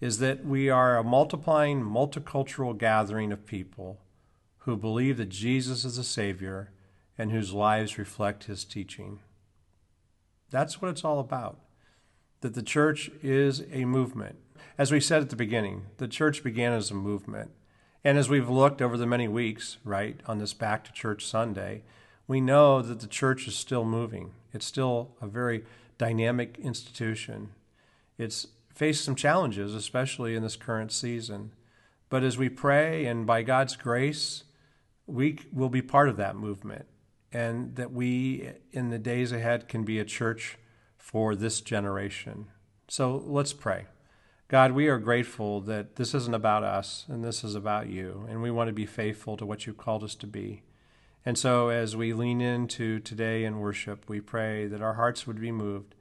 is 0.01 0.19
that 0.19 0.45
we 0.45 0.69
are 0.69 0.97
a 0.97 1.03
multiplying, 1.03 1.81
multicultural 1.81 2.77
gathering 2.77 3.31
of 3.31 3.45
people 3.45 4.01
who 4.59 4.75
believe 4.75 5.17
that 5.17 5.29
Jesus 5.29 5.85
is 5.85 5.97
a 5.97 6.03
Savior 6.03 6.71
and 7.17 7.31
whose 7.31 7.53
lives 7.53 7.97
reflect 7.97 8.45
His 8.45 8.65
teaching. 8.65 9.19
That's 10.49 10.81
what 10.81 10.91
it's 10.91 11.05
all 11.05 11.19
about. 11.19 11.59
That 12.41 12.53
the 12.53 12.63
church 12.63 13.09
is 13.23 13.63
a 13.71 13.85
movement. 13.85 14.35
As 14.77 14.91
we 14.91 14.99
said 14.99 15.21
at 15.21 15.29
the 15.29 15.35
beginning, 15.35 15.85
the 15.97 16.07
church 16.07 16.43
began 16.43 16.73
as 16.73 16.91
a 16.91 16.95
movement. 16.95 17.51
And 18.06 18.20
as 18.20 18.30
we've 18.30 18.48
looked 18.48 18.84
over 18.84 18.98
the 18.98 19.08
many 19.08 19.28
weeks, 19.28 19.80
right, 19.84 20.22
on 20.28 20.38
this 20.38 20.54
Back 20.54 20.84
to 20.86 20.94
Church 20.94 21.26
Sunday, 21.26 21.82
we 22.28 22.39
know 22.39 22.84
that 22.84 23.00
the 23.00 23.08
church 23.08 23.48
is 23.48 23.56
still 23.56 23.84
moving. 23.84 24.34
It's 24.54 24.68
still 24.68 25.15
a 25.22 25.28
very 25.28 25.63
dynamic 25.98 26.60
institution. 26.60 27.50
It's 28.20 28.46
faced 28.70 29.04
some 29.04 29.15
challenges, 29.15 29.74
especially 29.74 30.36
in 30.36 30.44
this 30.44 30.56
current 30.56 30.91
season. 30.91 31.54
But 32.10 32.22
as 32.22 32.38
we 32.38 32.48
pray, 32.48 33.08
and 33.08 33.26
by 33.26 33.41
God's 33.41 33.76
grace, 33.76 34.44
we 35.08 35.39
will 35.52 35.70
be 35.70 35.82
part 35.82 36.08
of 36.08 36.18
that 36.18 36.36
movement. 36.36 36.86
And 37.34 37.76
that 37.76 37.91
we, 37.91 38.52
in 38.72 38.91
the 38.91 39.00
days 39.00 39.32
ahead, 39.32 39.68
can 39.68 39.84
be 39.84 39.98
a 39.98 40.06
church 40.06 40.60
for 40.96 41.36
this 41.36 41.60
generation. 41.60 42.50
So 42.88 43.24
let's 43.26 43.52
pray. 43.52 43.86
God, 44.47 44.73
we 44.73 44.88
are 44.88 44.99
grateful 44.99 45.60
that 45.62 45.95
this 45.95 46.13
isn't 46.13 46.36
about 46.36 46.63
us 46.63 47.05
and 47.10 47.23
this 47.23 47.43
is 47.43 47.55
about 47.55 47.89
you, 47.89 48.27
and 48.29 48.43
we 48.43 48.51
want 48.51 48.67
to 48.67 48.73
be 48.73 48.86
faithful 48.86 49.38
to 49.38 49.45
what 49.45 49.65
you've 49.65 49.79
called 49.79 50.03
us 50.03 50.13
to 50.15 50.27
be. 50.27 50.62
And 51.25 51.36
so, 51.36 51.69
as 51.69 51.95
we 51.95 52.13
lean 52.13 52.41
into 52.41 52.99
today 52.99 53.43
in 53.43 53.60
worship, 53.60 54.08
we 54.08 54.21
pray 54.21 54.67
that 54.67 54.84
our 54.84 54.93
hearts 54.93 55.25
would 55.25 55.41
be 55.41 55.51
moved 55.51 55.95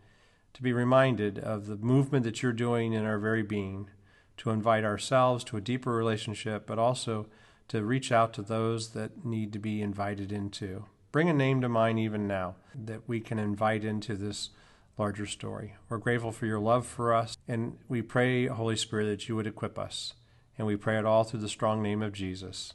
to 0.53 0.63
be 0.63 0.75
reminded 0.75 1.39
of 1.39 1.67
the 1.67 1.77
movement 1.77 2.25
that 2.25 2.43
you're 2.43 2.53
doing 2.53 2.93
in 2.93 3.07
our 3.07 3.19
very 3.19 3.43
being, 3.43 3.89
to 4.37 4.51
invite 4.51 4.85
ourselves 4.85 5.43
to 5.45 5.57
a 5.57 5.63
deeper 5.63 5.93
relationship, 5.93 6.67
but 6.67 6.79
also 6.79 7.27
to 7.69 7.83
reach 7.83 8.13
out 8.13 8.35
to 8.35 8.43
those 8.43 8.91
that 8.91 9.25
need 9.25 9.55
to 9.55 9.59
be 9.59 9.81
invited 9.81 10.31
into. 10.31 10.85
Bring 11.13 11.31
a 11.31 11.33
name 11.33 11.63
to 11.63 11.69
mind 11.71 11.99
even 11.99 12.27
now 12.27 12.57
that 12.75 13.09
we 13.09 13.21
can 13.21 13.39
invite 13.39 13.85
into 13.85 14.17
this 14.17 14.51
larger 14.97 15.27
story. 15.27 15.75
We're 15.89 15.99
grateful 15.99 16.33
for 16.33 16.47
your 16.47 16.61
love 16.61 16.87
for 16.87 17.13
us, 17.13 17.37
and 17.49 17.79
we 17.89 18.03
pray, 18.03 18.47
Holy 18.47 18.77
Spirit, 18.77 19.07
that 19.07 19.29
you 19.29 19.37
would 19.37 19.47
equip 19.47 19.79
us. 19.79 20.15
And 20.57 20.67
we 20.67 20.77
pray 20.77 20.99
it 20.99 21.05
all 21.05 21.25
through 21.25 21.41
the 21.41 21.49
strong 21.49 21.83
name 21.83 22.03
of 22.03 22.13
Jesus. 22.13 22.75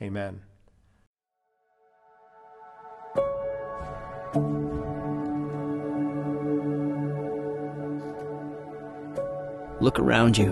Amen. 0.00 0.42
Look 9.80 9.98
around 9.98 10.38
you. 10.38 10.50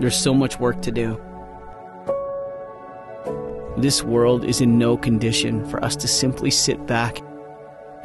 There's 0.00 0.16
so 0.16 0.34
much 0.34 0.58
work 0.58 0.82
to 0.82 0.92
do. 0.92 1.20
This 3.78 4.02
world 4.02 4.44
is 4.44 4.60
in 4.60 4.78
no 4.78 4.96
condition 4.96 5.64
for 5.68 5.84
us 5.84 5.96
to 5.96 6.08
simply 6.08 6.50
sit 6.50 6.86
back 6.86 7.18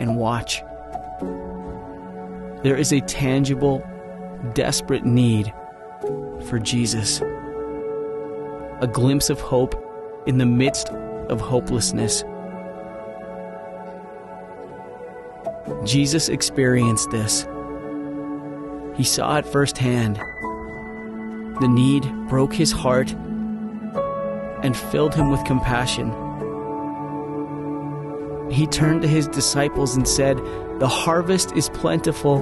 and 0.01 0.17
watch. 0.17 0.61
There 2.63 2.75
is 2.75 2.91
a 2.91 2.99
tangible, 3.01 3.87
desperate 4.53 5.05
need 5.05 5.53
for 6.47 6.59
Jesus. 6.59 7.21
A 8.81 8.89
glimpse 8.91 9.29
of 9.29 9.39
hope 9.39 9.75
in 10.25 10.37
the 10.39 10.45
midst 10.45 10.89
of 10.89 11.39
hopelessness. 11.39 12.23
Jesus 15.85 16.29
experienced 16.29 17.09
this. 17.11 17.47
He 18.95 19.03
saw 19.03 19.37
it 19.37 19.45
firsthand. 19.45 20.17
The 21.61 21.67
need 21.67 22.03
broke 22.27 22.53
his 22.53 22.71
heart 22.71 23.11
and 24.63 24.75
filled 24.75 25.15
him 25.15 25.29
with 25.31 25.43
compassion. 25.45 26.11
He 28.51 28.67
turned 28.67 29.01
to 29.03 29.07
his 29.07 29.29
disciples 29.29 29.95
and 29.95 30.05
said, 30.05 30.37
The 30.79 30.87
harvest 30.87 31.55
is 31.55 31.69
plentiful, 31.69 32.39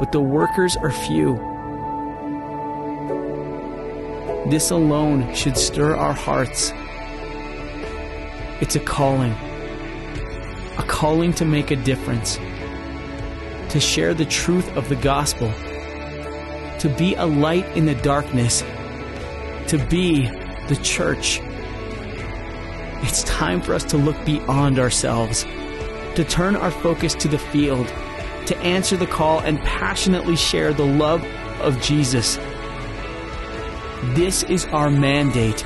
but 0.00 0.10
the 0.10 0.20
workers 0.20 0.76
are 0.76 0.90
few. 0.90 1.36
This 4.50 4.72
alone 4.72 5.32
should 5.32 5.56
stir 5.56 5.94
our 5.94 6.12
hearts. 6.12 6.72
It's 8.60 8.74
a 8.74 8.80
calling, 8.80 9.30
a 10.76 10.84
calling 10.88 11.32
to 11.34 11.44
make 11.44 11.70
a 11.70 11.76
difference, 11.76 12.38
to 13.68 13.78
share 13.78 14.12
the 14.12 14.24
truth 14.24 14.76
of 14.76 14.88
the 14.88 14.96
gospel, 14.96 15.52
to 16.80 16.92
be 16.98 17.14
a 17.14 17.26
light 17.26 17.66
in 17.76 17.86
the 17.86 17.94
darkness, 17.94 18.62
to 19.68 19.78
be 19.88 20.26
the 20.66 20.78
church. 20.82 21.40
It's 23.02 23.24
time 23.24 23.60
for 23.60 23.74
us 23.74 23.84
to 23.84 23.96
look 23.96 24.24
beyond 24.24 24.78
ourselves, 24.78 25.42
to 25.42 26.24
turn 26.28 26.54
our 26.54 26.70
focus 26.70 27.14
to 27.16 27.28
the 27.28 27.38
field, 27.38 27.88
to 28.46 28.56
answer 28.58 28.96
the 28.96 29.06
call 29.06 29.40
and 29.40 29.58
passionately 29.60 30.36
share 30.36 30.72
the 30.72 30.86
love 30.86 31.24
of 31.60 31.80
Jesus. 31.80 32.36
This 34.14 34.42
is 34.44 34.66
our 34.66 34.90
mandate. 34.90 35.64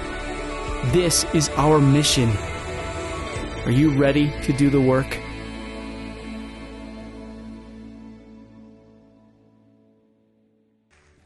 This 0.92 1.24
is 1.34 1.48
our 1.56 1.78
mission. 1.78 2.30
Are 3.64 3.70
you 3.70 3.90
ready 3.90 4.30
to 4.42 4.52
do 4.52 4.70
the 4.70 4.80
work? 4.80 5.18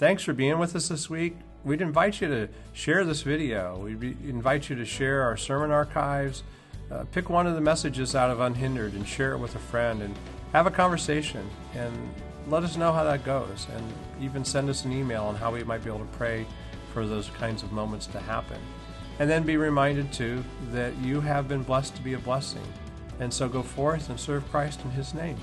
Thanks 0.00 0.22
for 0.22 0.32
being 0.32 0.58
with 0.58 0.74
us 0.74 0.88
this 0.88 1.10
week. 1.10 1.36
We'd 1.62 1.82
invite 1.82 2.22
you 2.22 2.28
to 2.28 2.48
share 2.72 3.04
this 3.04 3.20
video. 3.20 3.76
We'd 3.76 4.02
invite 4.26 4.70
you 4.70 4.76
to 4.76 4.86
share 4.86 5.20
our 5.20 5.36
sermon 5.36 5.70
archives. 5.70 6.42
Uh, 6.90 7.04
pick 7.12 7.28
one 7.28 7.46
of 7.46 7.54
the 7.54 7.60
messages 7.60 8.16
out 8.16 8.30
of 8.30 8.40
Unhindered 8.40 8.94
and 8.94 9.06
share 9.06 9.32
it 9.32 9.38
with 9.38 9.54
a 9.56 9.58
friend 9.58 10.00
and 10.00 10.16
have 10.54 10.66
a 10.66 10.70
conversation 10.70 11.46
and 11.74 11.94
let 12.46 12.62
us 12.62 12.78
know 12.78 12.94
how 12.94 13.04
that 13.04 13.26
goes. 13.26 13.66
And 13.76 13.92
even 14.22 14.42
send 14.42 14.70
us 14.70 14.86
an 14.86 14.92
email 14.92 15.24
on 15.24 15.34
how 15.34 15.52
we 15.52 15.62
might 15.64 15.84
be 15.84 15.90
able 15.90 15.98
to 15.98 16.16
pray 16.16 16.46
for 16.94 17.06
those 17.06 17.28
kinds 17.38 17.62
of 17.62 17.70
moments 17.70 18.06
to 18.06 18.20
happen. 18.20 18.58
And 19.18 19.28
then 19.28 19.42
be 19.42 19.58
reminded, 19.58 20.14
too, 20.14 20.42
that 20.72 20.96
you 21.02 21.20
have 21.20 21.46
been 21.46 21.62
blessed 21.62 21.94
to 21.96 22.00
be 22.00 22.14
a 22.14 22.18
blessing. 22.18 22.66
And 23.18 23.30
so 23.30 23.50
go 23.50 23.62
forth 23.62 24.08
and 24.08 24.18
serve 24.18 24.50
Christ 24.50 24.80
in 24.82 24.92
His 24.92 25.12
name. 25.12 25.36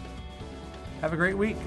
Have 1.01 1.13
a 1.13 1.15
great 1.15 1.37
week. 1.37 1.57